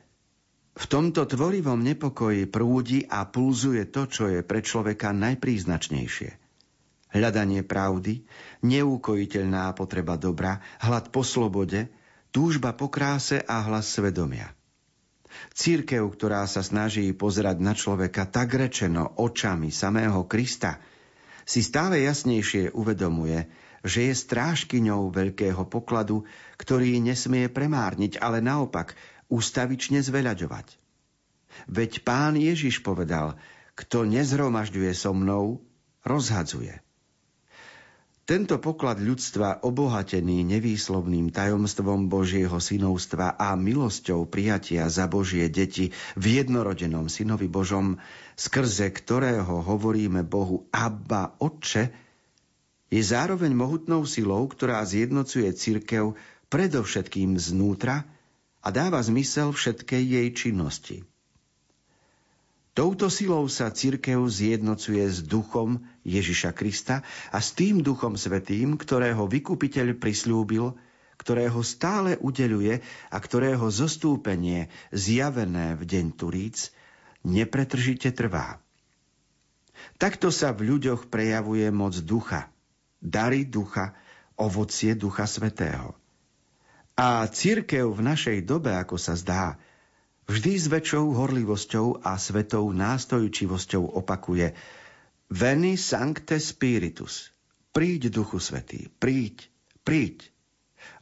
V 0.77 0.85
tomto 0.87 1.25
tvorivom 1.25 1.81
nepokoji 1.81 2.45
prúdi 2.45 3.01
a 3.09 3.25
pulzuje 3.25 3.89
to, 3.89 4.05
čo 4.05 4.29
je 4.29 4.45
pre 4.45 4.61
človeka 4.61 5.17
najpríznačnejšie. 5.17 6.37
Hľadanie 7.09 7.65
pravdy, 7.65 8.29
neúkojiteľná 8.61 9.73
potreba 9.73 10.21
dobra, 10.21 10.61
hlad 10.85 11.09
po 11.09 11.25
slobode, 11.25 11.89
túžba 12.29 12.77
po 12.77 12.93
kráse 12.93 13.41
a 13.41 13.65
hlas 13.65 13.89
svedomia. 13.89 14.53
Církev, 15.57 16.05
ktorá 16.13 16.45
sa 16.45 16.61
snaží 16.61 17.09
pozerať 17.17 17.57
na 17.65 17.73
človeka 17.73 18.29
tak 18.29 18.53
rečeno 18.53 19.17
očami 19.17 19.73
samého 19.73 20.29
Krista, 20.29 20.77
si 21.49 21.65
stále 21.65 22.05
jasnejšie 22.05 22.77
uvedomuje, 22.77 23.49
že 23.87 24.11
je 24.11 24.14
strážkyňou 24.14 25.11
veľkého 25.11 25.62
pokladu, 25.66 26.26
ktorý 26.58 26.99
nesmie 26.99 27.47
premárniť, 27.50 28.18
ale 28.18 28.42
naopak 28.42 28.99
ústavične 29.28 30.00
zveľaďovať. 30.02 30.66
Veď 31.68 32.06
pán 32.06 32.38
Ježiš 32.38 32.80
povedal, 32.80 33.37
kto 33.78 34.06
nezhromažďuje 34.06 34.92
so 34.94 35.14
mnou, 35.14 35.62
rozhadzuje. 36.02 36.82
Tento 38.28 38.61
poklad 38.61 39.00
ľudstva, 39.00 39.64
obohatený 39.64 40.44
nevýslovným 40.44 41.32
tajomstvom 41.32 42.12
Božieho 42.12 42.61
synovstva 42.61 43.40
a 43.40 43.56
milosťou 43.56 44.28
prijatia 44.28 44.85
za 44.92 45.08
Božie 45.08 45.49
deti 45.49 45.97
v 46.12 46.25
jednorodenom 46.37 47.08
synovi 47.08 47.49
Božom, 47.49 47.97
skrze 48.37 48.92
ktorého 48.92 49.64
hovoríme 49.64 50.28
Bohu 50.28 50.68
Abba, 50.68 51.40
Otče, 51.40 52.08
je 52.88 53.02
zároveň 53.04 53.52
mohutnou 53.52 54.09
silou, 54.09 54.49
ktorá 54.49 54.80
zjednocuje 54.85 55.52
cirkev 55.52 56.16
predovšetkým 56.49 57.37
znútra 57.37 58.09
a 58.64 58.68
dáva 58.73 59.00
zmysel 59.04 59.52
všetkej 59.52 60.02
jej 60.02 60.28
činnosti. 60.33 60.97
Touto 62.73 63.11
silou 63.11 63.50
sa 63.50 63.75
cirkev 63.75 64.23
zjednocuje 64.30 65.02
s 65.02 65.18
duchom 65.26 65.83
Ježiša 66.07 66.54
Krista 66.54 67.02
a 67.35 67.42
s 67.42 67.50
tým 67.50 67.83
duchom 67.83 68.14
svetým, 68.14 68.78
ktorého 68.78 69.26
vykupiteľ 69.26 69.99
prislúbil, 69.99 70.78
ktorého 71.18 71.59
stále 71.66 72.14
udeluje 72.23 72.78
a 73.11 73.18
ktorého 73.18 73.66
zostúpenie 73.66 74.71
zjavené 74.95 75.75
v 75.75 75.83
deň 75.83 76.07
Turíc 76.14 76.71
nepretržite 77.26 78.14
trvá. 78.14 78.62
Takto 79.99 80.30
sa 80.30 80.54
v 80.54 80.71
ľuďoch 80.71 81.11
prejavuje 81.11 81.66
moc 81.75 81.99
ducha, 81.99 82.47
dary 83.02 83.47
ducha, 83.47 83.95
ovocie 84.38 84.95
ducha 84.95 85.26
svetého. 85.26 85.95
A 86.99 87.26
církev 87.31 87.95
v 87.95 88.02
našej 88.02 88.38
dobe, 88.43 88.75
ako 88.75 88.99
sa 88.99 89.14
zdá, 89.14 89.55
vždy 90.26 90.52
s 90.59 90.67
väčšou 90.67 91.14
horlivosťou 91.14 92.02
a 92.02 92.19
svetou 92.19 92.75
nástojčivosťou 92.75 93.95
opakuje 94.02 94.55
Veni 95.31 95.78
Sancte 95.78 96.43
Spiritus. 96.43 97.30
Príď, 97.71 98.11
Duchu 98.11 98.43
Svetý, 98.43 98.91
príď, 98.99 99.47
príď. 99.87 100.26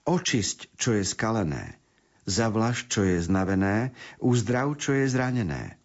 Očisť, 0.05 0.77
čo 0.77 0.93
je 0.99 1.07
skalené, 1.07 1.81
zavlaž, 2.29 2.91
čo 2.93 3.07
je 3.07 3.23
znavené, 3.23 3.97
uzdrav, 4.21 4.77
čo 4.77 4.93
je 4.93 5.09
zranené. 5.09 5.81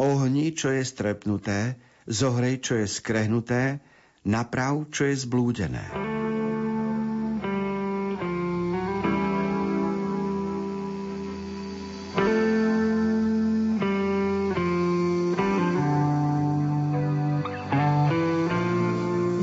Ohni, 0.00 0.56
čo 0.56 0.74
je 0.74 0.82
strepnuté, 0.82 1.78
zohrej, 2.08 2.64
čo 2.64 2.80
je 2.80 2.86
skrehnuté, 2.90 3.78
naprav, 4.26 4.90
čo 4.90 5.06
je 5.06 5.14
zblúdené. 5.14 5.86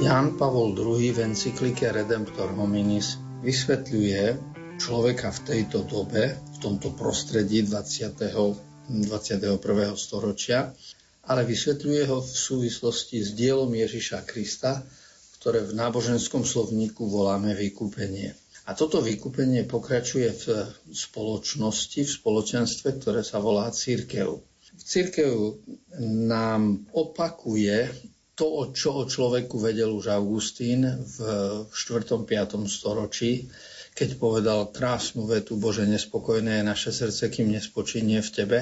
Jan 0.03 0.35
Pavol 0.35 0.75
II 0.75 0.99
v 0.99 1.19
encyklike 1.31 1.87
Redemptor 1.87 2.51
hominis 2.51 3.15
vysvetľuje 3.39 4.35
človeka 4.83 5.31
v 5.31 5.39
tejto 5.47 5.87
dobe, 5.87 6.35
v 6.35 6.57
tomto 6.59 6.91
prostredí 6.91 7.63
20. 7.63 8.83
21. 8.83 9.63
storočia, 9.95 10.75
ale 11.23 11.47
vysvetľuje 11.47 12.03
ho 12.11 12.19
v 12.19 12.33
súvislosti 12.35 13.23
s 13.23 13.31
dielom 13.31 13.71
Ježiša 13.71 14.27
Krista, 14.27 14.83
ktoré 15.39 15.63
v 15.63 15.75
náboženskom 15.75 16.43
slovníku 16.43 17.07
voláme 17.07 17.55
vykúpenie. 17.55 18.35
A 18.63 18.71
toto 18.71 19.03
vykúpenie 19.03 19.67
pokračuje 19.67 20.31
v 20.31 20.45
spoločnosti, 20.87 21.99
v 21.99 22.15
spoločenstve, 22.15 23.03
ktoré 23.03 23.19
sa 23.19 23.43
volá 23.43 23.67
církev. 23.67 24.39
Církev 24.79 25.59
nám 25.99 26.87
opakuje 26.95 27.91
to, 28.33 28.71
čo 28.71 29.03
o 29.03 29.03
človeku 29.05 29.59
vedel 29.59 29.93
už 29.93 30.15
Augustín 30.15 30.87
v 30.87 31.17
4. 31.69 32.23
5. 32.23 32.63
storočí, 32.65 33.51
keď 33.93 34.09
povedal 34.17 34.73
krásnu 34.73 35.29
vetu 35.29 35.59
Bože, 35.59 35.85
nespokojné 35.85 36.63
je 36.63 36.65
naše 36.65 36.91
srdce, 36.95 37.29
kým 37.29 37.53
nespočinie 37.53 38.25
v 38.25 38.29
Tebe. 38.33 38.59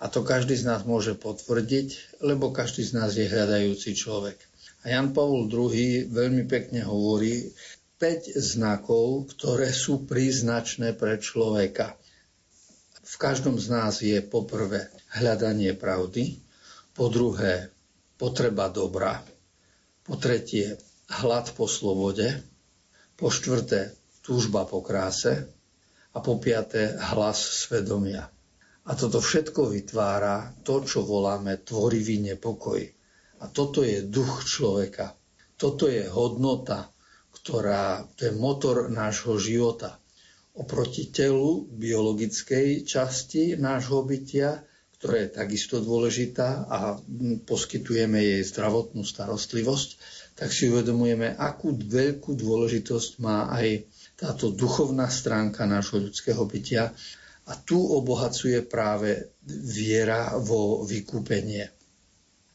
A 0.00 0.08
to 0.08 0.24
každý 0.24 0.56
z 0.56 0.64
nás 0.64 0.88
môže 0.88 1.12
potvrdiť, 1.12 2.20
lebo 2.24 2.56
každý 2.56 2.80
z 2.88 2.92
nás 2.96 3.12
je 3.20 3.28
hľadajúci 3.28 3.92
človek. 3.92 4.40
A 4.80 4.96
Jan 4.96 5.12
Pavol 5.12 5.44
II 5.44 6.08
veľmi 6.08 6.48
pekne 6.48 6.80
hovorí 6.88 7.52
5 8.00 8.32
znakov, 8.40 9.28
ktoré 9.36 9.68
sú 9.68 10.08
príznačné 10.08 10.96
pre 10.96 11.20
človeka. 11.20 12.00
V 13.04 13.14
každom 13.20 13.60
z 13.60 13.66
nás 13.68 14.00
je 14.00 14.16
poprvé 14.24 14.88
hľadanie 15.20 15.76
pravdy, 15.76 16.40
po 16.96 17.12
druhé 17.12 17.68
potreba 18.16 18.72
dobra, 18.72 19.20
po 20.00 20.16
tretie 20.16 20.80
hlad 21.12 21.52
po 21.52 21.68
slobode, 21.68 22.40
po 23.20 23.28
štvrté 23.28 23.92
túžba 24.24 24.64
po 24.64 24.80
kráse 24.80 25.44
a 26.16 26.24
po 26.24 26.40
piaté 26.40 26.96
hlas 27.12 27.68
svedomia. 27.68 28.32
A 28.88 28.96
toto 28.96 29.20
všetko 29.20 29.68
vytvára 29.68 30.56
to, 30.64 30.80
čo 30.84 31.04
voláme 31.04 31.60
tvorivý 31.60 32.22
nepokoj. 32.32 32.80
A 33.40 33.44
toto 33.48 33.84
je 33.84 34.04
duch 34.04 34.44
človeka. 34.48 35.12
Toto 35.60 35.88
je 35.88 36.08
hodnota, 36.08 36.88
ktorá, 37.36 38.08
to 38.16 38.28
je 38.28 38.32
motor 38.32 38.88
nášho 38.88 39.36
života. 39.36 40.00
Oproti 40.56 41.12
telu 41.12 41.68
biologickej 41.68 42.84
časti 42.88 43.56
nášho 43.60 44.04
bytia 44.04 44.64
ktorá 45.00 45.24
je 45.24 45.32
takisto 45.32 45.80
dôležitá 45.80 46.68
a 46.68 47.00
poskytujeme 47.48 48.20
jej 48.20 48.44
zdravotnú 48.44 49.00
starostlivosť, 49.00 49.96
tak 50.36 50.52
si 50.52 50.68
uvedomujeme, 50.68 51.40
akú 51.40 51.72
veľkú 51.72 52.36
dôležitosť 52.36 53.16
má 53.24 53.48
aj 53.48 53.88
táto 54.20 54.52
duchovná 54.52 55.08
stránka 55.08 55.64
nášho 55.64 56.04
ľudského 56.04 56.44
bytia 56.44 56.92
a 57.50 57.58
tu 57.58 57.82
obohacuje 57.82 58.62
práve 58.62 59.34
viera 59.48 60.38
vo 60.38 60.86
vykúpenie. 60.86 61.66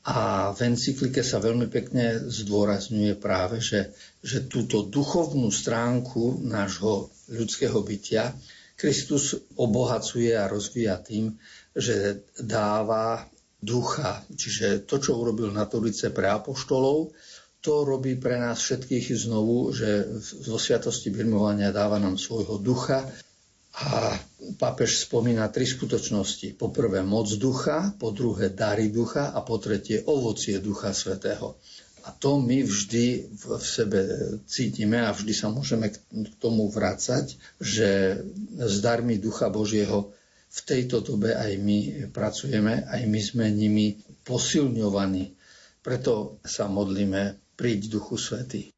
A 0.05 0.53
v 0.53 0.59
encyklike 0.71 1.25
sa 1.25 1.41
veľmi 1.41 1.67
pekne 1.67 2.29
zdôrazňuje 2.29 3.17
práve, 3.19 3.59
že, 3.59 3.91
že 4.21 4.45
túto 4.47 4.85
duchovnú 4.85 5.51
stránku 5.51 6.39
nášho 6.45 7.09
ľudského 7.27 7.81
bytia 7.81 8.31
Kristus 8.75 9.39
obohacuje 9.55 10.35
a 10.35 10.51
rozvíja 10.51 10.99
tým, 10.99 11.39
že 11.71 12.27
dáva 12.37 13.23
ducha. 13.63 14.21
Čiže 14.35 14.83
to, 14.83 14.99
čo 14.99 15.15
urobil 15.15 15.49
na 15.49 15.65
Turice 15.65 16.11
pre 16.11 16.27
apoštolov, 16.27 17.15
to 17.63 17.81
robí 17.81 18.13
pre 18.19 18.37
nás 18.37 18.61
všetkých 18.61 19.25
znovu, 19.25 19.73
že 19.73 20.05
zo 20.21 20.59
Sviatosti 20.61 21.09
birmovania 21.09 21.73
dáva 21.73 21.97
nám 21.97 22.19
svojho 22.19 22.61
ducha 22.61 23.09
a 23.75 24.15
pápež 24.55 25.03
spomína 25.03 25.51
tri 25.51 25.67
skutočnosti. 25.67 26.55
Po 26.55 26.71
prvé 26.71 27.03
moc 27.03 27.27
ducha, 27.35 27.91
po 27.99 28.15
druhé 28.15 28.55
dary 28.55 28.87
ducha 28.87 29.35
a 29.35 29.43
po 29.43 29.59
tretie 29.59 29.99
ovocie 30.07 30.63
ducha 30.63 30.95
svetého. 30.95 31.59
A 32.05 32.13
to 32.13 32.37
my 32.37 32.61
vždy 32.61 33.33
v 33.33 33.43
sebe 33.57 33.99
cítime 34.45 35.01
a 35.01 35.09
vždy 35.09 35.33
sa 35.33 35.49
môžeme 35.49 35.89
k 35.89 35.97
tomu 36.37 36.69
vrácať, 36.69 37.33
že 37.57 38.21
s 38.61 38.75
darmi 38.77 39.17
Ducha 39.17 39.49
Božieho 39.49 40.13
v 40.45 40.59
tejto 40.61 41.01
dobe 41.01 41.33
aj 41.33 41.57
my 41.57 41.79
pracujeme, 42.13 42.85
aj 42.85 43.01
my 43.09 43.19
sme 43.25 43.45
nimi 43.49 43.97
posilňovaní. 44.21 45.33
Preto 45.81 46.37
sa 46.45 46.69
modlíme, 46.69 47.41
príď 47.57 47.97
Duchu 47.97 48.21
Svetý. 48.21 48.74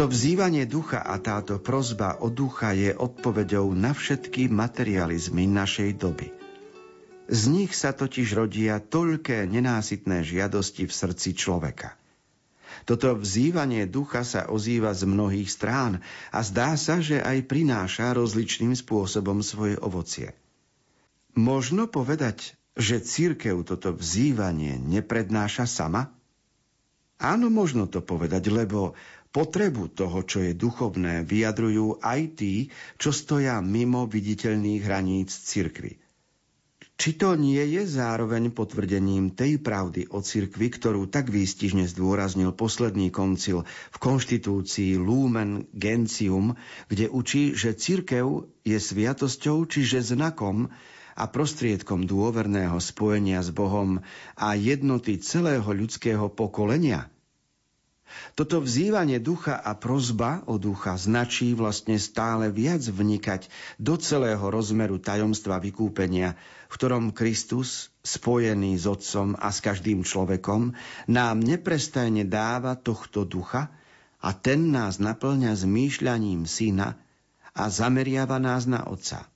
Toto 0.00 0.16
vzývanie 0.16 0.64
ducha 0.64 1.04
a 1.04 1.20
táto 1.20 1.60
prozba 1.60 2.24
o 2.24 2.32
ducha 2.32 2.72
je 2.72 2.96
odpovedou 2.96 3.68
na 3.76 3.92
všetky 3.92 4.48
materializmy 4.48 5.44
našej 5.44 6.00
doby. 6.00 6.32
Z 7.28 7.52
nich 7.52 7.76
sa 7.76 7.92
totiž 7.92 8.32
rodia 8.32 8.80
toľké 8.80 9.44
nenásytné 9.44 10.24
žiadosti 10.24 10.88
v 10.88 10.92
srdci 10.96 11.36
človeka. 11.36 12.00
Toto 12.88 13.12
vzývanie 13.12 13.84
ducha 13.84 14.24
sa 14.24 14.48
ozýva 14.48 14.96
z 14.96 15.04
mnohých 15.04 15.52
strán 15.52 16.00
a 16.32 16.40
zdá 16.40 16.80
sa, 16.80 17.04
že 17.04 17.20
aj 17.20 17.44
prináša 17.44 18.16
rozličným 18.16 18.72
spôsobom 18.72 19.44
svoje 19.44 19.76
ovocie. 19.84 20.32
Možno 21.36 21.92
povedať, 21.92 22.56
že 22.72 23.04
církev 23.04 23.68
toto 23.68 23.92
vzývanie 23.92 24.80
neprednáša 24.80 25.68
sama? 25.68 26.08
Áno, 27.20 27.52
možno 27.52 27.84
to 27.84 28.00
povedať, 28.00 28.48
lebo 28.48 28.96
Potrebu 29.30 29.94
toho, 29.94 30.26
čo 30.26 30.42
je 30.42 30.58
duchovné, 30.58 31.22
vyjadrujú 31.22 32.02
aj 32.02 32.20
tí, 32.34 32.66
čo 32.98 33.14
stoja 33.14 33.62
mimo 33.62 34.10
viditeľných 34.10 34.82
hraníc 34.82 35.30
cirkvy. 35.30 36.02
Či 37.00 37.16
to 37.16 37.38
nie 37.38 37.62
je 37.62 37.86
zároveň 37.86 38.50
potvrdením 38.50 39.32
tej 39.32 39.62
pravdy 39.62 40.10
o 40.10 40.20
cirkvi, 40.20 40.68
ktorú 40.68 41.06
tak 41.08 41.30
výstižne 41.30 41.86
zdôraznil 41.88 42.52
posledný 42.52 43.08
koncil 43.14 43.64
v 43.64 43.96
konštitúcii 44.02 44.98
Lumen 44.98 45.64
Gentium, 45.72 46.58
kde 46.90 47.06
učí, 47.08 47.54
že 47.54 47.78
cirkev 47.78 48.50
je 48.66 48.76
sviatosťou, 48.76 49.64
čiže 49.64 50.10
znakom 50.12 50.74
a 51.14 51.24
prostriedkom 51.30 52.04
dôverného 52.04 52.76
spojenia 52.82 53.46
s 53.46 53.54
Bohom 53.54 54.02
a 54.34 54.58
jednoty 54.58 55.22
celého 55.22 55.70
ľudského 55.70 56.26
pokolenia– 56.34 57.06
toto 58.38 58.62
vzývanie 58.62 59.18
ducha 59.18 59.58
a 59.58 59.74
prozba 59.74 60.44
o 60.46 60.58
ducha 60.60 60.94
značí 60.94 61.52
vlastne 61.56 61.98
stále 61.98 62.52
viac 62.52 62.82
vnikať 62.84 63.48
do 63.80 63.96
celého 63.96 64.42
rozmeru 64.42 65.00
tajomstva 65.02 65.58
vykúpenia, 65.58 66.34
v 66.70 66.74
ktorom 66.74 67.10
Kristus, 67.10 67.90
spojený 68.06 68.78
s 68.78 68.84
Otcom 68.86 69.34
a 69.34 69.50
s 69.50 69.58
každým 69.64 70.06
človekom, 70.06 70.76
nám 71.10 71.36
neprestajne 71.42 72.28
dáva 72.28 72.78
tohto 72.78 73.26
ducha 73.26 73.72
a 74.20 74.36
ten 74.36 74.70
nás 74.70 75.00
naplňa 75.00 75.56
zmýšľaním 75.56 76.44
syna 76.44 77.00
a 77.56 77.66
zameriava 77.72 78.38
nás 78.38 78.68
na 78.68 78.84
Otca. 78.86 79.26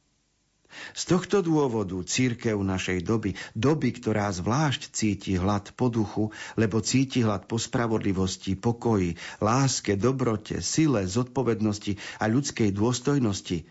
Z 0.95 1.03
tohto 1.11 1.41
dôvodu 1.41 1.97
církev 2.03 2.59
našej 2.59 3.03
doby, 3.07 3.35
doby, 3.55 3.95
ktorá 3.95 4.31
zvlášť 4.31 4.91
cíti 4.91 5.39
hlad 5.39 5.75
po 5.75 5.91
duchu, 5.91 6.35
lebo 6.59 6.83
cíti 6.83 7.23
hlad 7.23 7.47
po 7.51 7.59
spravodlivosti, 7.59 8.59
pokoji, 8.59 9.17
láske, 9.39 9.95
dobrote, 9.99 10.61
sile, 10.61 11.07
zodpovednosti 11.07 11.99
a 12.19 12.25
ľudskej 12.27 12.75
dôstojnosti, 12.75 13.67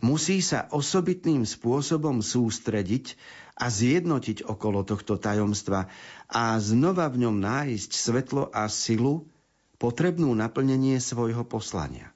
musí 0.00 0.40
sa 0.40 0.70
osobitným 0.70 1.44
spôsobom 1.44 2.22
sústrediť 2.22 3.18
a 3.58 3.68
zjednotiť 3.68 4.48
okolo 4.48 4.82
tohto 4.82 5.20
tajomstva 5.20 5.92
a 6.32 6.56
znova 6.58 7.12
v 7.12 7.28
ňom 7.28 7.36
nájsť 7.36 7.90
svetlo 7.92 8.48
a 8.48 8.66
silu, 8.72 9.28
potrebnú 9.76 10.30
naplnenie 10.32 11.02
svojho 11.02 11.42
poslania. 11.42 12.14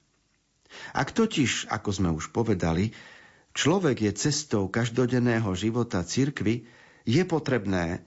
Ak 0.95 1.11
totiž, 1.11 1.67
ako 1.67 1.89
sme 1.91 2.09
už 2.15 2.31
povedali, 2.31 2.95
človek 3.57 4.05
je 4.05 4.11
cestou 4.13 4.69
každodenného 4.69 5.49
života 5.57 6.05
cirkvy, 6.05 6.69
je 7.09 7.23
potrebné, 7.25 8.05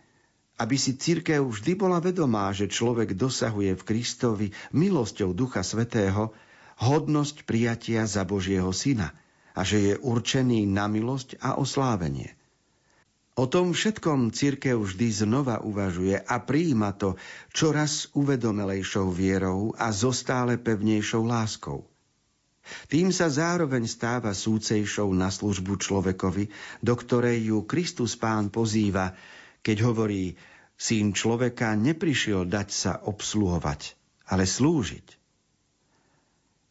aby 0.62 0.76
si 0.78 0.94
církev 0.94 1.42
vždy 1.42 1.74
bola 1.74 1.98
vedomá, 1.98 2.54
že 2.54 2.70
človek 2.70 3.18
dosahuje 3.18 3.74
v 3.74 3.82
Kristovi 3.82 4.48
milosťou 4.70 5.34
Ducha 5.34 5.66
Svetého 5.66 6.30
hodnosť 6.78 7.42
prijatia 7.42 8.06
za 8.06 8.22
Božieho 8.22 8.70
Syna 8.70 9.10
a 9.56 9.66
že 9.66 9.78
je 9.82 9.94
určený 9.98 10.70
na 10.70 10.86
milosť 10.86 11.42
a 11.42 11.58
oslávenie. 11.58 12.38
O 13.40 13.48
tom 13.48 13.72
všetkom 13.72 14.36
církev 14.36 14.76
vždy 14.76 15.24
znova 15.24 15.64
uvažuje 15.64 16.12
a 16.12 16.36
prijíma 16.44 16.92
to 16.92 17.16
čoraz 17.56 18.12
uvedomelejšou 18.12 19.08
vierou 19.08 19.72
a 19.80 19.88
zostále 19.96 20.60
pevnejšou 20.60 21.24
láskou. 21.24 21.88
Tým 22.88 23.10
sa 23.14 23.30
zároveň 23.30 23.86
stáva 23.86 24.34
súcejšou 24.34 25.10
na 25.14 25.30
službu 25.30 25.78
človekovi, 25.78 26.50
do 26.80 26.94
ktorej 26.96 27.52
ju 27.54 27.58
Kristus 27.66 28.14
Pán 28.14 28.50
pozýva, 28.50 29.14
keď 29.60 29.76
hovorí, 29.86 30.34
syn 30.80 31.12
človeka 31.12 31.76
neprišiel 31.76 32.48
dať 32.48 32.68
sa 32.72 32.92
obsluhovať, 33.04 33.94
ale 34.32 34.48
slúžiť. 34.48 35.20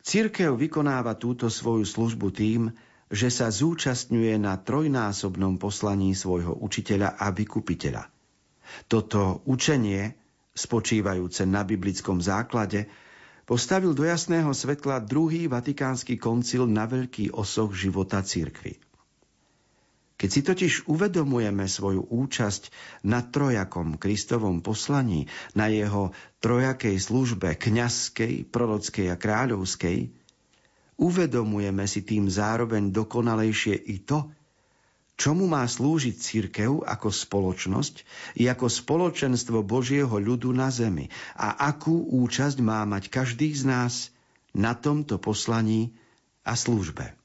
Církev 0.01 0.57
vykonáva 0.57 1.13
túto 1.13 1.51
svoju 1.53 1.85
službu 1.85 2.33
tým, 2.33 2.61
že 3.09 3.29
sa 3.29 3.53
zúčastňuje 3.53 4.41
na 4.41 4.57
trojnásobnom 4.57 5.61
poslaní 5.61 6.13
svojho 6.17 6.53
učiteľa 6.57 7.17
a 7.17 7.29
vykupiteľa. 7.29 8.09
Toto 8.85 9.41
učenie, 9.49 10.13
spočívajúce 10.53 11.45
na 11.45 11.65
biblickom 11.65 12.21
základe, 12.21 12.89
postavil 13.49 13.97
do 13.97 14.05
jasného 14.05 14.53
svetla 14.53 15.01
druhý 15.01 15.49
vatikánsky 15.49 16.21
koncil 16.21 16.69
na 16.69 16.85
veľký 16.85 17.33
osoch 17.33 17.73
života 17.73 18.21
cirkvy. 18.21 18.77
Keď 20.19 20.29
si 20.29 20.41
totiž 20.45 20.73
uvedomujeme 20.85 21.65
svoju 21.65 22.05
účasť 22.13 22.69
na 23.09 23.25
trojakom 23.25 23.97
Kristovom 23.97 24.61
poslaní, 24.61 25.25
na 25.57 25.65
jeho 25.71 26.13
trojakej 26.43 27.01
službe 27.01 27.57
kňazskej, 27.57 28.45
prorockej 28.53 29.09
a 29.09 29.17
kráľovskej, 29.17 30.13
uvedomujeme 30.99 31.87
si 31.89 32.05
tým 32.05 32.29
zároveň 32.29 32.93
dokonalejšie 32.93 33.79
i 33.79 34.03
to, 34.03 34.29
čomu 35.19 35.51
má 35.51 35.67
slúžiť 35.67 36.15
církev 36.15 36.87
ako 36.87 37.11
spoločnosť 37.11 38.07
i 38.39 38.47
ako 38.47 38.71
spoločenstvo 38.71 39.67
Božieho 39.67 40.15
ľudu 40.15 40.55
na 40.55 40.71
zemi 40.71 41.11
a 41.35 41.59
akú 41.67 42.07
účasť 42.23 42.63
má 42.63 42.87
mať 42.87 43.11
každý 43.11 43.51
z 43.51 43.67
nás 43.67 44.15
na 44.55 44.71
tomto 44.71 45.19
poslaní 45.19 45.91
a 46.47 46.55
službe. 46.55 47.19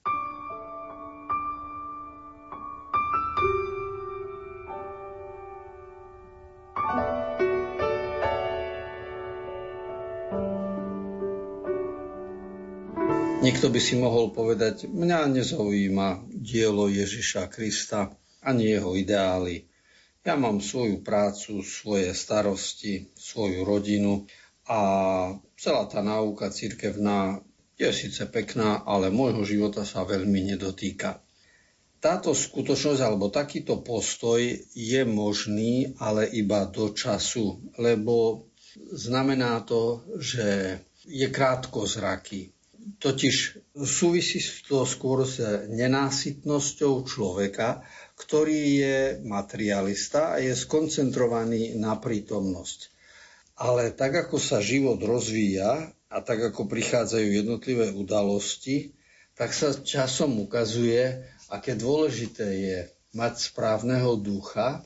Niekto 13.45 13.69
by 13.69 13.77
si 13.77 14.01
mohol 14.01 14.33
povedať, 14.33 14.89
mňa 14.89 15.29
nezaujíma 15.29 16.34
dielo 16.45 16.93
Ježiša 16.93 17.49
Krista 17.49 18.13
ani 18.45 18.77
jeho 18.77 18.93
ideály. 18.93 19.65
Ja 20.21 20.37
mám 20.37 20.61
svoju 20.61 21.01
prácu, 21.01 21.65
svoje 21.65 22.13
starosti, 22.13 23.09
svoju 23.17 23.65
rodinu 23.65 24.29
a 24.69 24.81
celá 25.57 25.85
tá 25.89 26.05
náuka 26.05 26.53
cirkevná 26.53 27.41
je 27.75 27.91
síce 27.91 28.23
pekná, 28.31 28.87
ale 28.87 29.11
môjho 29.11 29.43
života 29.43 29.83
sa 29.83 30.07
veľmi 30.07 30.55
nedotýka. 30.55 31.21
Táto 31.99 32.37
skutočnosť 32.37 33.01
alebo 33.01 33.33
takýto 33.33 33.81
postoj 33.81 34.39
je 34.77 35.03
možný, 35.09 35.97
ale 35.97 36.29
iba 36.29 36.69
do 36.69 36.93
času, 36.93 37.65
lebo 37.81 38.47
znamená 38.93 39.65
to, 39.65 40.05
že 40.21 40.79
je 41.09 41.27
krátko 41.29 41.89
zraky, 41.89 42.54
Totiž 42.85 43.65
súvisí 43.81 44.45
to 44.69 44.85
skôr 44.85 45.25
s 45.25 45.41
nenásytnosťou 45.73 47.09
človeka, 47.09 47.81
ktorý 48.21 48.61
je 48.81 48.99
materialista 49.25 50.37
a 50.37 50.41
je 50.41 50.53
skoncentrovaný 50.53 51.81
na 51.81 51.97
prítomnosť. 51.97 52.93
Ale 53.57 53.95
tak, 53.95 54.29
ako 54.29 54.37
sa 54.37 54.61
život 54.61 55.01
rozvíja 55.01 55.97
a 56.13 56.19
tak, 56.21 56.53
ako 56.53 56.69
prichádzajú 56.69 57.29
jednotlivé 57.33 57.89
udalosti, 57.95 58.93
tak 59.35 59.57
sa 59.57 59.75
časom 59.75 60.39
ukazuje, 60.45 61.27
aké 61.51 61.75
dôležité 61.75 62.47
je 62.47 62.79
mať 63.15 63.51
správneho 63.51 64.19
ducha 64.19 64.83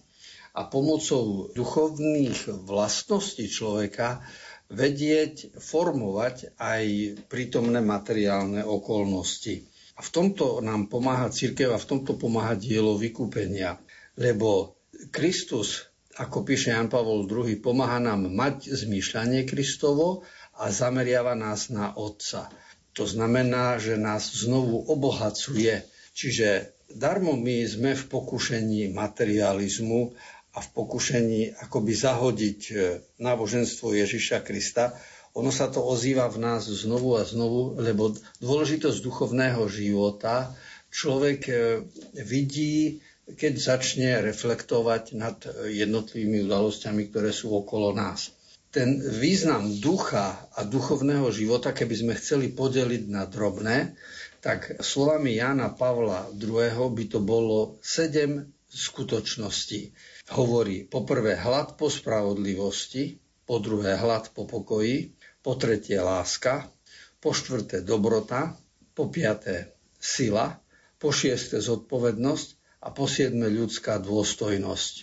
a 0.57 0.61
pomocou 0.67 1.53
duchovných 1.53 2.65
vlastností 2.65 3.49
človeka 3.49 4.25
vedieť 4.68 5.57
formovať 5.57 6.61
aj 6.61 6.85
prítomné 7.33 7.81
materiálne 7.81 8.61
okolnosti. 8.64 9.64
A 9.98 10.04
v 10.04 10.11
tomto 10.12 10.61
nám 10.62 10.87
pomáha 10.87 11.33
církev 11.33 11.74
a 11.74 11.81
v 11.81 11.88
tomto 11.88 12.14
pomáha 12.14 12.54
dielo 12.54 12.94
vykúpenia. 12.94 13.81
Lebo 14.14 14.78
Kristus, 15.11 15.90
ako 16.14 16.44
píše 16.46 16.70
Jan 16.70 16.87
Pavol 16.87 17.26
II, 17.26 17.50
pomáha 17.59 17.98
nám 17.98 18.28
mať 18.31 18.70
zmýšľanie 18.70 19.48
Kristovo 19.48 20.22
a 20.59 20.70
zameriava 20.70 21.35
nás 21.35 21.72
na 21.72 21.94
Otca. 21.96 22.46
To 22.94 23.07
znamená, 23.07 23.78
že 23.78 23.94
nás 23.94 24.26
znovu 24.35 24.87
obohacuje. 24.90 25.87
Čiže 26.14 26.74
darmo 26.90 27.38
my 27.38 27.62
sme 27.62 27.94
v 27.94 28.04
pokušení 28.11 28.90
materializmu 28.90 30.18
a 30.59 30.61
v 30.61 30.75
pokušení 30.75 31.55
akoby 31.71 31.92
zahodiť 31.94 32.61
e, 32.66 32.75
náboženstvo 33.23 33.94
Ježiša 33.94 34.42
Krista, 34.42 34.90
ono 35.38 35.55
sa 35.55 35.71
to 35.71 35.79
ozýva 35.79 36.27
v 36.27 36.42
nás 36.42 36.66
znovu 36.66 37.14
a 37.14 37.23
znovu, 37.23 37.79
lebo 37.79 38.11
dôležitosť 38.42 38.99
duchovného 38.99 39.62
života 39.71 40.51
človek 40.90 41.40
e, 41.47 41.55
vidí, 42.27 42.99
keď 43.29 43.55
začne 43.55 44.11
reflektovať 44.25 45.14
nad 45.14 45.38
jednotlivými 45.62 46.42
udalosťami, 46.51 47.14
ktoré 47.14 47.31
sú 47.31 47.55
okolo 47.55 47.94
nás. 47.94 48.35
Ten 48.75 48.99
význam 48.99 49.79
ducha 49.79 50.42
a 50.59 50.66
duchovného 50.66 51.31
života, 51.31 51.71
keby 51.71 51.94
sme 51.94 52.14
chceli 52.18 52.51
podeliť 52.51 53.07
na 53.07 53.31
drobné, 53.31 53.94
tak 54.42 54.83
slovami 54.83 55.38
Jana 55.38 55.71
Pavla 55.71 56.35
II. 56.35 56.90
by 56.90 57.05
to 57.07 57.23
bolo 57.23 57.79
sedem 57.79 58.51
skutočností 58.68 59.94
hovorí 60.33 60.85
poprvé 60.85 61.37
hlad 61.37 61.81
po 61.81 61.88
spravodlivosti, 61.88 63.17
po 63.49 63.61
druhé 63.61 63.97
hlad 63.97 64.29
po 64.37 64.45
pokoji, 64.45 65.17
po 65.41 65.57
tretie 65.57 65.97
láska, 65.97 66.69
po 67.19 67.33
štvrté 67.33 67.81
dobrota, 67.81 68.53
po 68.93 69.09
piaté 69.09 69.73
sila, 69.97 70.61
po 71.01 71.14
šiesté 71.14 71.62
zodpovednosť 71.64 72.49
a 72.85 72.93
po 72.93 73.09
siedme 73.09 73.49
ľudská 73.49 73.99
dôstojnosť. 73.99 74.95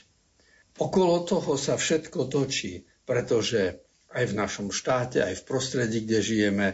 Okolo 0.75 1.23
toho 1.23 1.55
sa 1.55 1.79
všetko 1.79 2.27
točí, 2.27 2.83
pretože 3.07 3.79
aj 4.11 4.31
v 4.31 4.37
našom 4.37 4.67
štáte, 4.71 5.23
aj 5.23 5.43
v 5.43 5.45
prostredí, 5.47 6.03
kde 6.03 6.19
žijeme, 6.19 6.67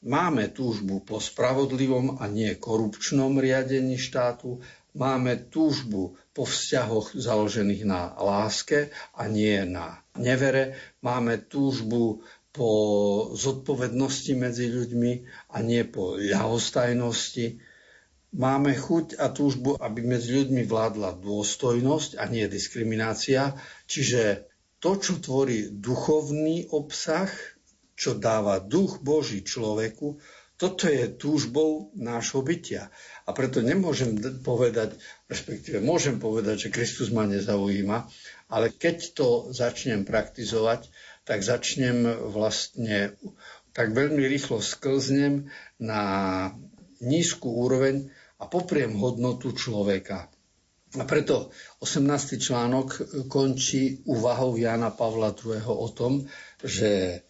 máme 0.00 0.48
túžbu 0.52 1.04
po 1.04 1.20
spravodlivom 1.20 2.20
a 2.20 2.28
nie 2.28 2.56
korupčnom 2.56 3.36
riadení 3.36 4.00
štátu, 4.00 4.60
máme 4.94 5.50
túžbu 5.50 6.18
po 6.34 6.42
vzťahoch 6.46 7.14
založených 7.14 7.82
na 7.86 8.14
láske 8.18 8.90
a 9.14 9.26
nie 9.30 9.62
na 9.66 10.02
nevere. 10.18 10.78
Máme 11.02 11.42
túžbu 11.46 12.22
po 12.50 12.70
zodpovednosti 13.38 14.34
medzi 14.34 14.66
ľuďmi 14.66 15.12
a 15.54 15.56
nie 15.62 15.86
po 15.86 16.18
ľahostajnosti. 16.18 17.62
Máme 18.30 18.74
chuť 18.74 19.18
a 19.18 19.30
túžbu, 19.30 19.78
aby 19.78 20.06
medzi 20.06 20.34
ľuďmi 20.34 20.66
vládla 20.66 21.18
dôstojnosť 21.18 22.18
a 22.18 22.26
nie 22.30 22.46
diskriminácia. 22.46 23.54
Čiže 23.90 24.46
to, 24.78 24.98
čo 24.98 25.18
tvorí 25.18 25.70
duchovný 25.70 26.70
obsah, 26.70 27.30
čo 27.94 28.16
dáva 28.16 28.62
duch 28.62 29.02
Boží 29.02 29.44
človeku, 29.44 30.18
toto 30.60 30.92
je 30.92 31.08
túžbou 31.08 31.88
nášho 31.96 32.44
bytia. 32.44 32.92
A 33.24 33.32
preto 33.32 33.64
nemôžem 33.64 34.20
povedať, 34.44 35.00
respektíve 35.24 35.80
môžem 35.80 36.20
povedať, 36.20 36.68
že 36.68 36.74
Kristus 36.74 37.08
ma 37.08 37.24
nezaujíma, 37.24 38.04
ale 38.52 38.68
keď 38.68 39.16
to 39.16 39.28
začnem 39.56 40.04
praktizovať, 40.04 40.92
tak 41.24 41.40
začnem 41.40 42.28
vlastne, 42.28 43.16
tak 43.72 43.96
veľmi 43.96 44.20
rýchlo 44.20 44.60
sklznem 44.60 45.48
na 45.80 46.02
nízku 47.00 47.48
úroveň 47.48 48.12
a 48.36 48.44
popriem 48.44 48.92
hodnotu 49.00 49.56
človeka. 49.56 50.28
A 50.98 51.06
preto 51.06 51.54
18. 51.80 52.36
článok 52.36 52.88
končí 53.30 54.02
úvahou 54.04 54.58
Jana 54.58 54.90
Pavla 54.90 55.32
II. 55.32 55.62
o 55.70 55.88
tom, 55.94 56.26
že 56.60 57.22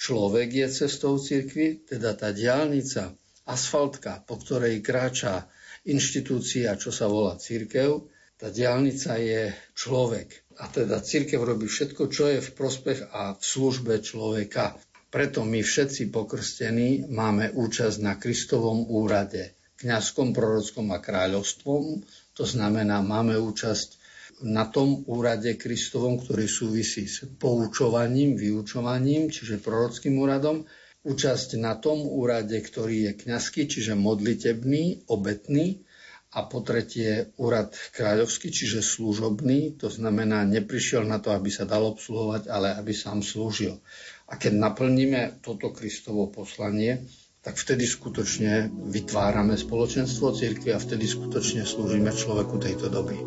Človek 0.00 0.48
je 0.48 0.66
cestou 0.72 1.20
cirkvi, 1.20 1.84
teda 1.84 2.16
tá 2.16 2.32
diálnica, 2.32 3.12
asfaltka, 3.44 4.24
po 4.24 4.40
ktorej 4.40 4.80
kráča 4.80 5.44
inštitúcia, 5.84 6.72
čo 6.80 6.88
sa 6.88 7.04
volá 7.04 7.36
církev, 7.36 8.08
tá 8.40 8.48
diálnica 8.48 9.20
je 9.20 9.52
človek. 9.76 10.56
A 10.56 10.72
teda 10.72 11.04
církev 11.04 11.44
robí 11.44 11.68
všetko, 11.68 12.08
čo 12.08 12.32
je 12.32 12.40
v 12.40 12.50
prospech 12.56 13.12
a 13.12 13.36
v 13.36 13.42
službe 13.44 14.00
človeka. 14.00 14.80
Preto 15.12 15.44
my 15.44 15.60
všetci 15.60 16.08
pokrstení 16.08 17.04
máme 17.12 17.52
účasť 17.52 18.00
na 18.00 18.16
Kristovom 18.16 18.88
úrade, 18.88 19.52
kňazskom, 19.84 20.32
prorockom 20.32 20.96
a 20.96 20.98
kráľovstvom. 21.04 22.00
To 22.40 22.44
znamená, 22.48 23.04
máme 23.04 23.36
účasť 23.36 23.99
na 24.46 24.68
tom 24.68 25.04
úrade 25.06 25.56
Kristovom, 25.56 26.20
ktorý 26.20 26.46
súvisí 26.48 27.08
s 27.08 27.28
poučovaním, 27.38 28.36
vyučovaním, 28.36 29.28
čiže 29.28 29.60
prorockým 29.60 30.16
úradom, 30.20 30.64
účasť 31.04 31.56
na 31.56 31.76
tom 31.76 32.04
úrade, 32.04 32.56
ktorý 32.60 33.10
je 33.10 33.12
kňazský, 33.24 33.68
čiže 33.68 33.96
modlitebný, 33.96 35.08
obetný, 35.08 35.84
a 36.30 36.46
po 36.46 36.62
tretie 36.62 37.34
úrad 37.42 37.74
kráľovský, 37.90 38.54
čiže 38.54 38.86
služobný, 38.86 39.74
to 39.74 39.90
znamená, 39.90 40.46
neprišiel 40.46 41.02
na 41.02 41.18
to, 41.18 41.34
aby 41.34 41.50
sa 41.50 41.66
dal 41.66 41.82
obsluhovať, 41.90 42.46
ale 42.46 42.78
aby 42.78 42.94
sám 42.94 43.18
slúžil. 43.18 43.82
A 44.30 44.38
keď 44.38 44.62
naplníme 44.62 45.42
toto 45.42 45.74
Kristovo 45.74 46.30
poslanie, 46.30 47.02
tak 47.42 47.58
vtedy 47.58 47.82
skutočne 47.82 48.70
vytvárame 48.70 49.58
spoločenstvo 49.58 50.30
církvy 50.30 50.70
a 50.70 50.78
vtedy 50.78 51.10
skutočne 51.10 51.66
slúžime 51.66 52.14
človeku 52.14 52.62
tejto 52.62 52.86
doby. 52.92 53.18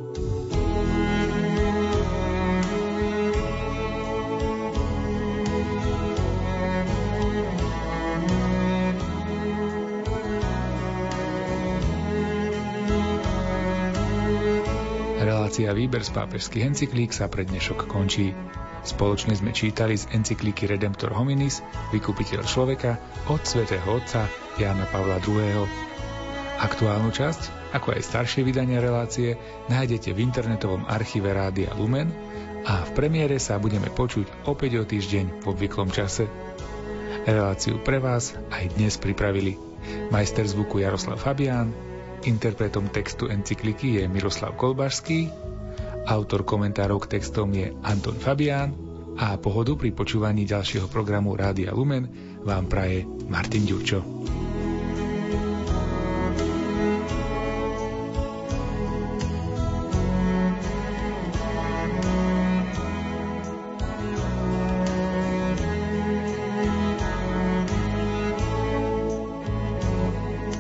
Relácia 15.53 15.77
Výber 15.77 16.01
z 16.01 16.17
pápežských 16.17 16.65
encyklík 16.65 17.13
sa 17.13 17.29
pre 17.29 17.45
dnešok 17.45 17.85
končí. 17.85 18.33
Spoločne 18.81 19.37
sme 19.37 19.53
čítali 19.53 19.93
z 19.93 20.09
encyklíky 20.09 20.65
Redemptor 20.65 21.13
Hominis, 21.13 21.61
vykupiteľ 21.93 22.41
človeka, 22.41 22.97
od 23.29 23.37
svätého 23.45 23.85
Otca 23.85 24.25
Jána 24.57 24.89
Pavla 24.89 25.21
II. 25.21 25.61
Aktuálnu 26.57 27.13
časť, 27.13 27.69
ako 27.69 27.93
aj 27.93 28.01
staršie 28.01 28.41
vydania 28.41 28.81
relácie, 28.81 29.37
nájdete 29.69 30.17
v 30.17 30.25
internetovom 30.25 30.89
archíve 30.89 31.29
Rádia 31.29 31.69
Lumen 31.77 32.09
a 32.65 32.81
v 32.89 32.97
premiére 32.97 33.37
sa 33.37 33.61
budeme 33.61 33.93
počuť 33.93 34.49
opäť 34.49 34.81
o 34.81 34.83
týždeň 34.89 35.45
v 35.45 35.53
obvyklom 35.53 35.93
čase. 35.93 36.25
Reláciu 37.29 37.77
pre 37.77 38.01
vás 38.01 38.33
aj 38.49 38.73
dnes 38.73 38.97
pripravili 38.97 39.61
majster 40.09 40.49
zvuku 40.49 40.81
Jaroslav 40.81 41.21
Fabián, 41.21 41.93
Interpretom 42.23 42.87
textu 42.87 43.27
encykliky 43.27 43.99
je 43.99 44.07
Miroslav 44.07 44.55
Kolbašský, 44.55 45.42
autor 46.07 46.43
komentárov 46.43 47.07
k 47.07 47.19
textom 47.19 47.49
je 47.55 47.71
Anton 47.83 48.15
Fabián 48.19 48.75
a 49.17 49.37
pohodu 49.37 49.77
pri 49.77 49.93
počúvaní 49.93 50.43
ďalšieho 50.43 50.89
programu 50.89 51.37
Rádia 51.37 51.71
Lumen 51.71 52.09
vám 52.43 52.65
praje 52.67 53.05
Martin 53.29 53.63
Ďurčo. 53.63 54.42